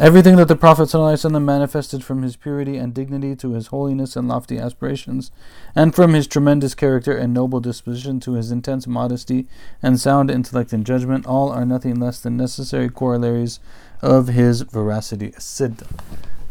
Everything 0.00 0.36
that 0.36 0.46
the 0.46 0.54
Prophet 0.54 0.82
ﷺ 0.84 1.42
manifested 1.42 2.04
from 2.04 2.22
his 2.22 2.36
purity 2.36 2.76
and 2.76 2.94
dignity 2.94 3.34
to 3.34 3.54
his 3.54 3.66
holiness 3.66 4.14
and 4.14 4.28
lofty 4.28 4.56
aspirations, 4.56 5.32
and 5.74 5.92
from 5.92 6.14
his 6.14 6.28
tremendous 6.28 6.76
character 6.76 7.16
and 7.16 7.34
noble 7.34 7.58
disposition 7.58 8.20
to 8.20 8.34
his 8.34 8.52
intense 8.52 8.86
modesty 8.86 9.48
and 9.82 9.98
sound 9.98 10.30
intellect 10.30 10.72
and 10.72 10.86
judgment, 10.86 11.26
all 11.26 11.50
are 11.50 11.66
nothing 11.66 11.98
less 11.98 12.20
than 12.20 12.36
necessary 12.36 12.88
corollaries 12.88 13.58
of 14.00 14.28
his 14.28 14.60
veracity. 14.60 15.32
Sid. 15.36 15.82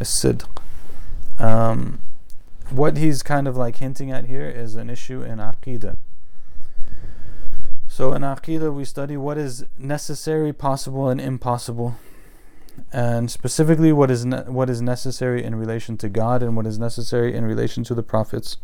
Sid. 0.02 0.44
Um, 1.40 2.00
what 2.70 2.98
he's 2.98 3.24
kind 3.24 3.48
of 3.48 3.56
like 3.56 3.78
hinting 3.78 4.12
at 4.12 4.26
here 4.26 4.50
is 4.50 4.76
an 4.76 4.90
issue 4.90 5.22
in 5.22 5.38
Aqidah. 5.38 5.96
So 7.88 8.12
in 8.12 8.24
Aqidah, 8.24 8.74
we 8.76 8.84
study 8.84 9.16
what 9.16 9.38
is 9.38 9.64
necessary, 9.78 10.52
possible, 10.52 11.08
and 11.08 11.22
impossible 11.22 11.96
and 12.92 13.30
specifically 13.30 13.92
what 13.92 14.10
is 14.10 14.26
ne- 14.26 14.44
what 14.44 14.70
is 14.70 14.82
necessary 14.82 15.44
in 15.44 15.56
relation 15.56 15.98
to 15.98 16.10
God 16.10 16.42
and 16.42 16.56
what 16.56 16.66
is 16.66 16.80
necessary 16.80 17.36
in 17.36 17.46
relation 17.46 17.84
to 17.86 17.96
the 17.96 18.04
prophets. 18.04 18.58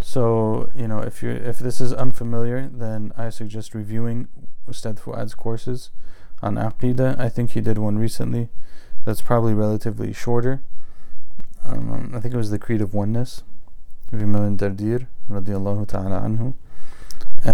So 0.00 0.70
you 0.74 0.88
know, 0.88 1.00
if 1.00 1.22
you 1.22 1.30
if 1.30 1.58
this 1.58 1.80
is 1.80 1.92
unfamiliar, 1.92 2.68
then 2.72 3.12
I 3.16 3.30
suggest 3.30 3.74
reviewing 3.74 4.28
Ustad 4.68 4.98
Fuad's 4.98 5.34
courses 5.34 5.90
on 6.42 6.54
Aqidah. 6.54 7.18
I 7.18 7.28
think 7.28 7.52
he 7.52 7.60
did 7.60 7.78
one 7.78 7.98
recently 7.98 8.48
that's 9.04 9.22
probably 9.22 9.54
relatively 9.54 10.12
shorter. 10.12 10.62
Um, 11.64 12.12
I 12.14 12.20
think 12.20 12.34
it 12.34 12.38
was 12.38 12.50
the 12.50 12.58
Creed 12.58 12.80
of 12.80 12.94
Oneness, 12.94 13.42
Dardir, 14.12 15.06
radiallahu 15.30 15.86
ta'ala 15.86 16.20
anhu. 16.20 16.54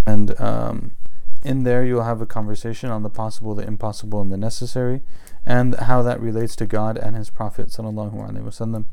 And 0.06 0.38
um, 0.40 0.96
in 1.42 1.62
there, 1.62 1.85
you'll 1.85 2.04
have 2.04 2.20
a 2.20 2.26
conversation 2.26 2.90
on 2.90 3.02
the 3.02 3.11
possible, 3.11 3.54
the 3.54 3.66
impossible, 3.66 4.20
and 4.20 4.32
the 4.32 4.37
necessary 4.37 5.02
and 5.46 5.76
how 5.76 6.02
that 6.02 6.20
relates 6.20 6.56
to 6.56 6.66
God 6.66 6.98
and 6.98 7.16
His 7.16 7.30
Prophet 7.30 7.68
sallallahu 7.68 8.85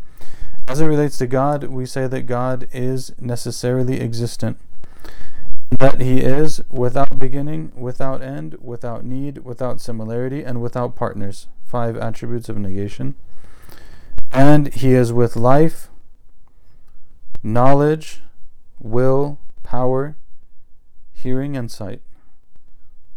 As 0.68 0.80
it 0.80 0.86
relates 0.86 1.18
to 1.18 1.28
God, 1.28 1.64
we 1.66 1.88
say 1.88 2.06
that 2.08 2.22
God 2.22 2.70
is 2.72 3.12
necessarily 3.20 4.00
existent. 4.00 4.60
That 5.72 6.00
He 6.00 6.22
is 6.22 6.62
without 6.70 7.18
beginning, 7.18 7.72
without 7.76 8.22
end, 8.22 8.56
without 8.62 9.04
need, 9.04 9.40
without 9.40 9.82
similarity, 9.82 10.44
and 10.44 10.62
without 10.62 10.96
partners. 10.96 11.48
Five 11.66 11.98
attributes 11.98 12.48
of 12.48 12.58
negation. 12.58 13.16
And 14.32 14.72
He 14.72 14.94
is 14.94 15.12
with 15.12 15.36
life, 15.36 15.90
knowledge, 17.42 18.22
will, 18.80 19.40
power, 19.64 20.16
hearing 21.12 21.58
and 21.58 21.72
sight, 21.72 22.02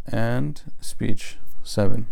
and 0.07 0.63
speech. 0.81 1.37
Seven. 1.63 2.07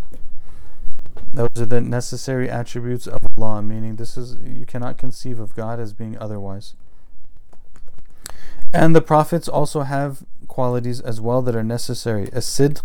Those 1.32 1.48
are 1.56 1.66
the 1.66 1.80
necessary 1.80 2.48
attributes 2.48 3.06
of 3.06 3.18
Allah, 3.36 3.62
meaning 3.62 3.96
this 3.96 4.16
is 4.16 4.36
you 4.44 4.66
cannot 4.66 4.98
conceive 4.98 5.40
of 5.40 5.54
God 5.54 5.80
as 5.80 5.92
being 5.92 6.16
otherwise. 6.18 6.74
And 8.72 8.94
the 8.94 9.00
prophets 9.00 9.48
also 9.48 9.82
have 9.82 10.24
qualities 10.48 11.00
as 11.00 11.20
well 11.20 11.42
that 11.42 11.56
are 11.56 11.64
necessary. 11.64 12.28
As-sidq 12.32 12.82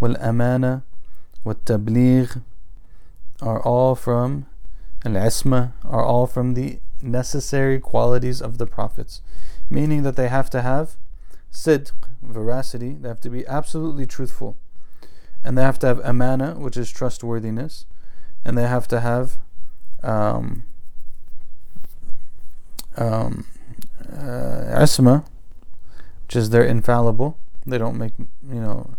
wal-amana 0.00 0.82
wal-tabligh 1.44 2.42
are 3.40 3.60
all 3.62 3.94
from 3.94 4.46
al-isma 5.04 5.72
are 5.84 6.04
all 6.04 6.26
from 6.26 6.54
the 6.54 6.78
necessary 7.02 7.78
qualities 7.78 8.40
of 8.42 8.58
the 8.58 8.66
prophets, 8.66 9.20
meaning 9.70 10.02
that 10.02 10.16
they 10.16 10.28
have 10.28 10.50
to 10.50 10.62
have 10.62 10.96
sidq, 11.52 11.92
veracity, 12.22 12.94
they 12.94 13.08
have 13.08 13.20
to 13.20 13.30
be 13.30 13.46
absolutely 13.46 14.06
truthful 14.06 14.56
and 15.46 15.56
they 15.56 15.62
have 15.62 15.78
to 15.78 15.86
have 15.86 16.00
amana, 16.00 16.54
which 16.54 16.76
is 16.76 16.90
trustworthiness, 16.90 17.86
and 18.44 18.58
they 18.58 18.66
have 18.66 18.88
to 18.88 18.98
have 18.98 19.36
um, 20.02 20.64
um, 22.96 23.46
uh, 24.12 24.82
isma, 24.82 25.24
which 26.24 26.34
is 26.34 26.50
they're 26.50 26.64
infallible. 26.64 27.38
They 27.64 27.78
don't 27.78 27.96
make 27.96 28.12
you 28.18 28.60
know, 28.60 28.96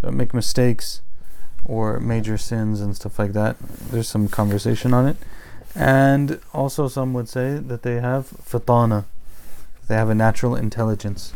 they 0.00 0.06
don't 0.06 0.16
make 0.16 0.32
mistakes 0.32 1.02
or 1.64 1.98
major 1.98 2.38
sins 2.38 2.80
and 2.80 2.94
stuff 2.94 3.18
like 3.18 3.32
that. 3.32 3.58
There's 3.58 4.08
some 4.08 4.28
conversation 4.28 4.94
on 4.94 5.08
it, 5.08 5.16
and 5.74 6.38
also 6.54 6.86
some 6.86 7.12
would 7.14 7.28
say 7.28 7.58
that 7.58 7.82
they 7.82 7.96
have 7.96 8.30
fatana, 8.30 9.06
they 9.88 9.96
have 9.96 10.08
a 10.08 10.14
natural 10.14 10.54
intelligence. 10.54 11.32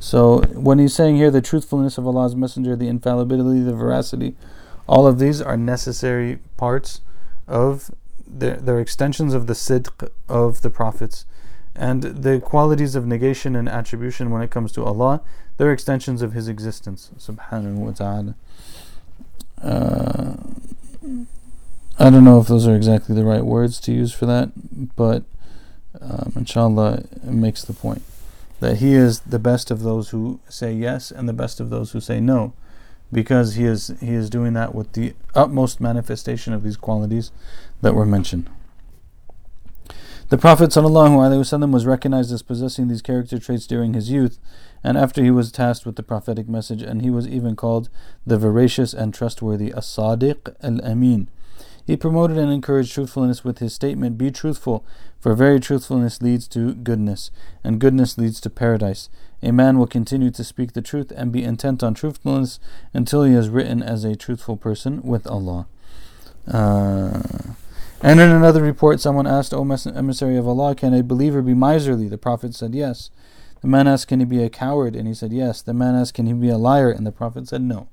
So 0.00 0.40
when 0.54 0.78
he's 0.78 0.94
saying 0.94 1.16
here 1.16 1.30
the 1.30 1.42
truthfulness 1.42 1.98
of 1.98 2.06
Allah's 2.06 2.34
Messenger, 2.34 2.74
the 2.74 2.88
infallibility, 2.88 3.60
the 3.60 3.74
veracity, 3.74 4.34
all 4.88 5.06
of 5.06 5.18
these 5.18 5.42
are 5.42 5.58
necessary 5.58 6.38
parts 6.56 7.02
of 7.46 7.90
their, 8.26 8.80
extensions 8.80 9.34
of 9.34 9.46
the 9.46 9.52
sidq 9.52 10.08
of 10.28 10.62
the 10.62 10.70
prophets. 10.70 11.26
And 11.76 12.02
the 12.02 12.40
qualities 12.40 12.94
of 12.94 13.06
negation 13.06 13.54
and 13.54 13.68
attribution 13.68 14.30
when 14.30 14.42
it 14.42 14.50
comes 14.50 14.72
to 14.72 14.84
Allah, 14.84 15.20
they're 15.58 15.70
extensions 15.70 16.22
of 16.22 16.32
His 16.32 16.48
existence, 16.48 17.10
subhanahu 17.18 17.74
wa 17.74 17.92
ta'ala. 17.92 18.34
Uh, 19.62 20.36
I 21.98 22.08
don't 22.08 22.24
know 22.24 22.40
if 22.40 22.48
those 22.48 22.66
are 22.66 22.74
exactly 22.74 23.14
the 23.14 23.24
right 23.24 23.44
words 23.44 23.78
to 23.80 23.92
use 23.92 24.12
for 24.12 24.24
that, 24.26 24.50
but 24.96 25.24
um, 26.00 26.32
inshallah, 26.34 27.04
it 27.16 27.24
makes 27.24 27.62
the 27.62 27.74
point 27.74 28.02
that 28.60 28.76
he 28.78 28.94
is 28.94 29.20
the 29.20 29.38
best 29.38 29.70
of 29.70 29.82
those 29.82 30.10
who 30.10 30.40
say 30.48 30.72
yes 30.72 31.10
and 31.10 31.28
the 31.28 31.32
best 31.32 31.60
of 31.60 31.70
those 31.70 31.92
who 31.92 32.00
say 32.00 32.20
no 32.20 32.52
because 33.12 33.54
he 33.54 33.64
is 33.64 33.92
he 34.00 34.12
is 34.12 34.30
doing 34.30 34.52
that 34.52 34.74
with 34.74 34.92
the 34.92 35.14
utmost 35.34 35.80
manifestation 35.80 36.52
of 36.52 36.62
these 36.62 36.76
qualities 36.76 37.32
that 37.82 37.94
were 37.94 38.06
mentioned. 38.06 38.48
The 40.28 40.38
prophet 40.38 40.70
ﷺ 40.70 41.72
was 41.72 41.86
recognized 41.86 42.32
as 42.32 42.42
possessing 42.42 42.86
these 42.86 43.02
character 43.02 43.40
traits 43.40 43.66
during 43.66 43.94
his 43.94 44.10
youth 44.10 44.38
and 44.84 44.96
after 44.96 45.24
he 45.24 45.30
was 45.32 45.50
tasked 45.50 45.84
with 45.84 45.96
the 45.96 46.04
prophetic 46.04 46.48
message 46.48 46.82
and 46.82 47.02
he 47.02 47.10
was 47.10 47.26
even 47.26 47.56
called 47.56 47.88
the 48.24 48.38
veracious 48.38 48.94
and 48.94 49.12
trustworthy 49.12 49.72
as-sadiq 49.72 50.54
al-amin 50.62 51.28
he 51.90 51.96
promoted 51.96 52.38
and 52.38 52.52
encouraged 52.52 52.94
truthfulness 52.94 53.42
with 53.42 53.58
his 53.58 53.74
statement, 53.74 54.16
Be 54.16 54.30
truthful, 54.30 54.84
for 55.18 55.34
very 55.34 55.58
truthfulness 55.58 56.22
leads 56.22 56.46
to 56.46 56.72
goodness, 56.72 57.32
and 57.64 57.80
goodness 57.80 58.16
leads 58.16 58.40
to 58.42 58.48
paradise. 58.48 59.08
A 59.42 59.50
man 59.50 59.76
will 59.76 59.88
continue 59.88 60.30
to 60.30 60.44
speak 60.44 60.72
the 60.72 60.82
truth 60.82 61.10
and 61.16 61.32
be 61.32 61.42
intent 61.42 61.82
on 61.82 61.94
truthfulness 61.94 62.60
until 62.94 63.24
he 63.24 63.34
is 63.34 63.48
written 63.48 63.82
as 63.82 64.04
a 64.04 64.14
truthful 64.14 64.56
person 64.56 65.02
with 65.02 65.26
Allah. 65.26 65.66
Uh, 66.46 67.22
and 68.00 68.20
in 68.20 68.30
another 68.30 68.62
report, 68.62 69.00
someone 69.00 69.26
asked, 69.26 69.52
O 69.52 69.62
emissary 69.62 70.36
of 70.36 70.46
Allah, 70.46 70.76
can 70.76 70.94
a 70.94 71.02
believer 71.02 71.42
be 71.42 71.54
miserly? 71.54 72.06
The 72.06 72.18
Prophet 72.18 72.54
said, 72.54 72.72
Yes. 72.72 73.10
The 73.62 73.66
man 73.66 73.88
asked, 73.88 74.06
Can 74.06 74.20
he 74.20 74.26
be 74.26 74.44
a 74.44 74.48
coward? 74.48 74.94
And 74.94 75.08
he 75.08 75.14
said, 75.14 75.32
Yes. 75.32 75.60
The 75.60 75.74
man 75.74 75.96
asked, 75.96 76.14
Can 76.14 76.26
he 76.26 76.34
be 76.34 76.50
a 76.50 76.56
liar? 76.56 76.92
And 76.92 77.04
the 77.04 77.10
Prophet 77.10 77.48
said, 77.48 77.62
No. 77.62 77.88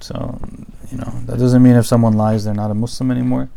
So, 0.00 0.40
you 0.90 0.98
know, 0.98 1.12
that 1.26 1.38
doesn't 1.38 1.62
mean 1.62 1.74
if 1.74 1.86
someone 1.86 2.14
lies, 2.14 2.44
they're 2.44 2.54
not 2.54 2.70
a 2.70 2.74
Muslim 2.74 3.10
anymore. 3.10 3.48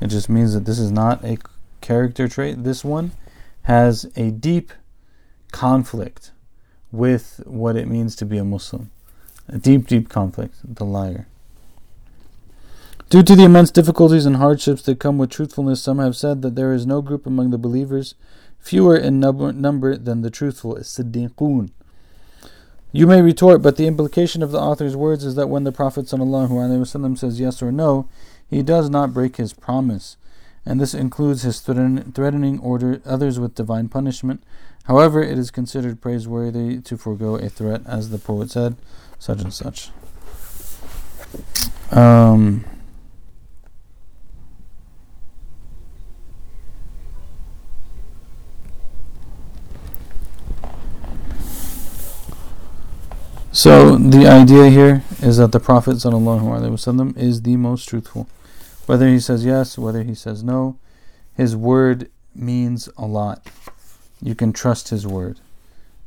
It 0.00 0.08
just 0.08 0.28
means 0.28 0.54
that 0.54 0.64
this 0.64 0.78
is 0.78 0.92
not 0.92 1.24
a 1.24 1.38
character 1.80 2.28
trait. 2.28 2.64
This 2.64 2.84
one 2.84 3.12
has 3.64 4.10
a 4.16 4.30
deep 4.30 4.72
conflict 5.52 6.30
with 6.92 7.42
what 7.44 7.76
it 7.76 7.88
means 7.88 8.16
to 8.16 8.24
be 8.24 8.38
a 8.38 8.44
Muslim. 8.44 8.90
A 9.48 9.58
deep, 9.58 9.86
deep 9.86 10.08
conflict, 10.08 10.56
the 10.62 10.84
liar. 10.84 11.26
Due 13.10 13.22
to 13.22 13.34
the 13.34 13.44
immense 13.44 13.70
difficulties 13.70 14.26
and 14.26 14.36
hardships 14.36 14.82
that 14.82 15.00
come 15.00 15.16
with 15.16 15.30
truthfulness, 15.30 15.80
some 15.80 15.98
have 15.98 16.14
said 16.14 16.42
that 16.42 16.54
there 16.54 16.74
is 16.74 16.86
no 16.86 17.00
group 17.00 17.26
among 17.26 17.50
the 17.50 17.58
believers 17.58 18.14
fewer 18.58 18.96
in 18.96 19.18
number, 19.18 19.52
number 19.52 19.96
than 19.96 20.20
the 20.20 20.30
truthful, 20.30 20.76
as-siddiqun, 20.76 21.70
you 22.92 23.06
may 23.06 23.20
retort, 23.20 23.62
but 23.62 23.76
the 23.76 23.86
implication 23.86 24.42
of 24.42 24.50
the 24.50 24.60
author's 24.60 24.96
words 24.96 25.24
is 25.24 25.34
that 25.34 25.48
when 25.48 25.64
the 25.64 25.72
Prophet 25.72 26.06
ﷺ 26.06 27.18
says 27.18 27.40
yes 27.40 27.62
or 27.62 27.70
no, 27.70 28.08
he 28.48 28.62
does 28.62 28.88
not 28.88 29.12
break 29.12 29.36
his 29.36 29.52
promise, 29.52 30.16
and 30.64 30.80
this 30.80 30.94
includes 30.94 31.42
his 31.42 31.60
threatening 31.60 32.58
order 32.60 33.02
others 33.04 33.38
with 33.38 33.54
divine 33.54 33.88
punishment. 33.88 34.42
However, 34.84 35.22
it 35.22 35.38
is 35.38 35.50
considered 35.50 36.00
praiseworthy 36.00 36.80
to 36.80 36.96
forego 36.96 37.36
a 37.36 37.50
threat, 37.50 37.82
as 37.86 38.08
the 38.08 38.18
poet 38.18 38.50
said, 38.50 38.76
such 39.18 39.42
and 39.42 39.52
such. 39.52 39.90
Um, 41.90 42.64
So 53.58 53.96
the 53.96 54.28
idea 54.28 54.70
here 54.70 55.02
is 55.20 55.38
that 55.38 55.50
the 55.50 55.58
Prophet 55.58 55.96
ﷺ 55.96 57.16
is 57.18 57.42
the 57.42 57.56
most 57.56 57.88
truthful. 57.88 58.28
Whether 58.86 59.08
he 59.08 59.18
says 59.18 59.44
yes, 59.44 59.76
whether 59.76 60.04
he 60.04 60.14
says 60.14 60.44
no, 60.44 60.78
his 61.34 61.56
word 61.56 62.08
means 62.36 62.88
a 62.96 63.04
lot. 63.04 63.44
You 64.22 64.36
can 64.36 64.52
trust 64.52 64.90
his 64.90 65.08
word. 65.08 65.40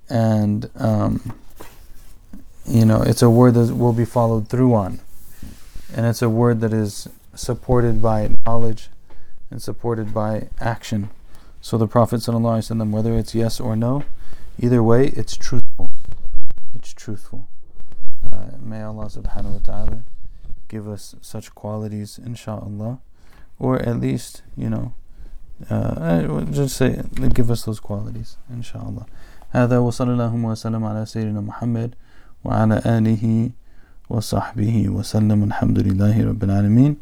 And, 0.09 0.69
um, 0.77 1.33
you 2.65 2.85
know, 2.85 3.01
it's 3.01 3.21
a 3.21 3.29
word 3.29 3.55
that 3.55 3.75
will 3.75 3.91
be 3.91 4.05
followed 4.05 4.47
through 4.47 4.73
on. 4.73 5.01
And 5.93 6.05
it's 6.05 6.21
a 6.21 6.29
word 6.29 6.61
that 6.61 6.71
is 6.71 7.09
supported 7.35 8.01
by 8.01 8.29
knowledge 8.45 8.87
and 9.49 9.61
supported 9.61 10.13
by 10.13 10.47
action. 10.61 11.09
So 11.59 11.77
the 11.77 11.85
Prophet 11.85 12.21
ﷺ, 12.21 12.91
whether 12.91 13.17
it's 13.17 13.35
yes 13.35 13.59
or 13.59 13.75
no, 13.75 14.05
either 14.57 14.81
way, 14.81 15.07
it's 15.07 15.35
truthful 15.35 15.60
It's 17.00 17.00
truthful. 17.00 17.48
Uh, 18.30 18.58
may 18.60 18.82
Allah 18.82 19.06
subhanahu 19.06 19.52
wa 19.52 19.62
ta'ala 19.64 20.04
give 20.68 20.86
us 20.86 21.14
such 21.22 21.54
qualities, 21.54 22.20
inshaAllah, 22.22 23.00
or 23.58 23.78
at 23.80 23.98
least, 23.98 24.42
you 24.56 24.68
know, 24.68 24.92
uh, 25.70 26.44
just 26.52 26.76
say, 26.76 27.02
give 27.32 27.50
us 27.50 27.64
those 27.64 27.80
qualities, 27.80 28.36
inshaAllah. 28.52 29.06
هذا 29.54 29.78
وصلى 29.78 30.12
الله 30.12 30.34
وسلم 30.34 30.84
على 30.84 31.06
سيدنا 31.06 31.40
محمد 31.40 31.94
وعلى 32.44 32.82
آله 32.84 33.50
وصحبه 34.10 34.88
وسلم 34.88 35.42
الحمد 35.44 35.78
لله 35.78 36.24
رب 36.28 36.44
العالمين 36.44 36.96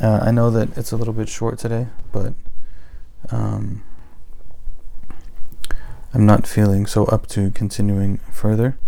uh, 0.00 0.20
I 0.22 0.30
know 0.32 0.50
that 0.50 0.76
it's 0.76 0.92
a 0.92 0.96
little 0.96 1.14
bit 1.14 1.28
short 1.30 1.58
today 1.58 1.86
but 2.12 2.34
um, 3.30 3.82
I'm 6.12 6.26
not 6.26 6.46
feeling 6.46 6.86
so 6.86 7.04
up 7.06 7.26
to 7.28 7.50
continuing 7.50 8.18
further 8.30 8.78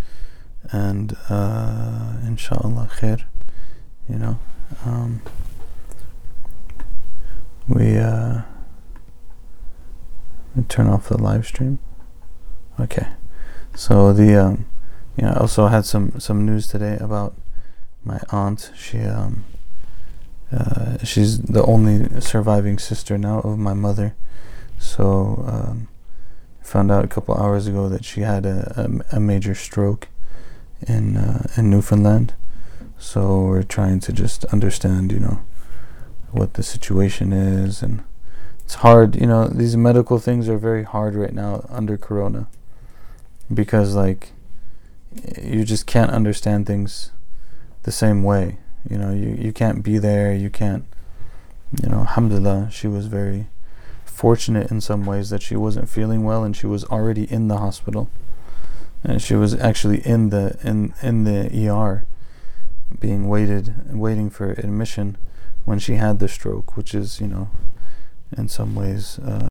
and 0.73 1.15
uh, 1.29 2.17
inshallah 2.25 2.89
khair 2.97 3.23
you 4.09 4.17
know 4.17 4.39
um, 4.85 5.21
we 7.67 7.97
uh, 7.97 8.41
turn 10.67 10.87
off 10.87 11.07
the 11.07 11.17
live 11.17 11.45
stream 11.45 11.79
okay 12.79 13.07
so 13.75 14.11
the 14.11 14.35
um, 14.35 14.65
you 15.17 15.25
know, 15.25 15.33
I 15.33 15.39
also 15.39 15.67
had 15.67 15.85
some 15.85 16.19
some 16.19 16.45
news 16.45 16.67
today 16.67 16.97
about 16.99 17.35
my 18.03 18.19
aunt. 18.29 18.71
She 18.75 18.99
um 18.99 19.45
uh, 20.51 20.97
she's 21.03 21.39
the 21.39 21.63
only 21.63 22.21
surviving 22.21 22.77
sister 22.77 23.17
now 23.17 23.39
of 23.39 23.57
my 23.57 23.73
mother. 23.73 24.15
So 24.79 25.43
um, 25.47 25.87
found 26.61 26.91
out 26.91 27.05
a 27.05 27.07
couple 27.07 27.35
hours 27.35 27.67
ago 27.67 27.89
that 27.89 28.05
she 28.05 28.21
had 28.21 28.45
a, 28.45 29.01
a, 29.11 29.17
a 29.17 29.19
major 29.19 29.55
stroke 29.55 30.09
in 30.87 31.17
uh, 31.17 31.47
in 31.57 31.69
Newfoundland. 31.69 32.33
So 32.97 33.41
we're 33.41 33.63
trying 33.63 33.99
to 34.01 34.13
just 34.13 34.45
understand, 34.45 35.11
you 35.11 35.19
know, 35.19 35.41
what 36.31 36.53
the 36.53 36.63
situation 36.63 37.33
is, 37.33 37.83
and 37.83 38.03
it's 38.63 38.75
hard. 38.75 39.15
You 39.15 39.27
know, 39.27 39.47
these 39.47 39.75
medical 39.75 40.19
things 40.19 40.47
are 40.47 40.57
very 40.57 40.83
hard 40.83 41.15
right 41.15 41.33
now 41.33 41.65
under 41.69 41.97
Corona 41.97 42.47
because, 43.53 43.95
like, 43.95 44.31
you 45.41 45.63
just 45.63 45.85
can't 45.85 46.11
understand 46.11 46.65
things 46.65 47.11
the 47.83 47.91
same 47.91 48.23
way. 48.23 48.57
You 48.89 48.97
know, 48.97 49.13
you, 49.13 49.37
you 49.39 49.53
can't 49.53 49.83
be 49.83 49.97
there, 49.97 50.33
you 50.33 50.49
can't, 50.49 50.85
you 51.81 51.89
know, 51.89 51.99
alhamdulillah, 51.99 52.69
she 52.71 52.87
was 52.87 53.07
very 53.07 53.47
fortunate 54.05 54.71
in 54.71 54.81
some 54.81 55.05
ways 55.05 55.29
that 55.29 55.41
she 55.41 55.55
wasn't 55.55 55.89
feeling 55.89 56.23
well 56.23 56.43
and 56.43 56.55
she 56.55 56.67
was 56.67 56.83
already 56.85 57.31
in 57.31 57.47
the 57.47 57.57
hospital. 57.57 58.09
And 59.03 59.21
she 59.21 59.35
was 59.35 59.53
actually 59.55 59.99
in 60.05 60.29
the 60.29 60.57
in 60.63 60.93
in 61.01 61.23
the 61.25 61.69
ER 61.69 62.05
being 62.99 63.27
waited 63.27 63.93
waiting 63.93 64.29
for 64.29 64.51
admission 64.51 65.17
when 65.65 65.79
she 65.79 65.95
had 65.95 66.19
the 66.19 66.27
stroke, 66.27 66.75
which 66.77 66.93
is, 66.93 67.19
you 67.19 67.27
know, 67.27 67.49
in 68.37 68.47
some 68.47 68.75
ways 68.75 69.19
uh, 69.19 69.41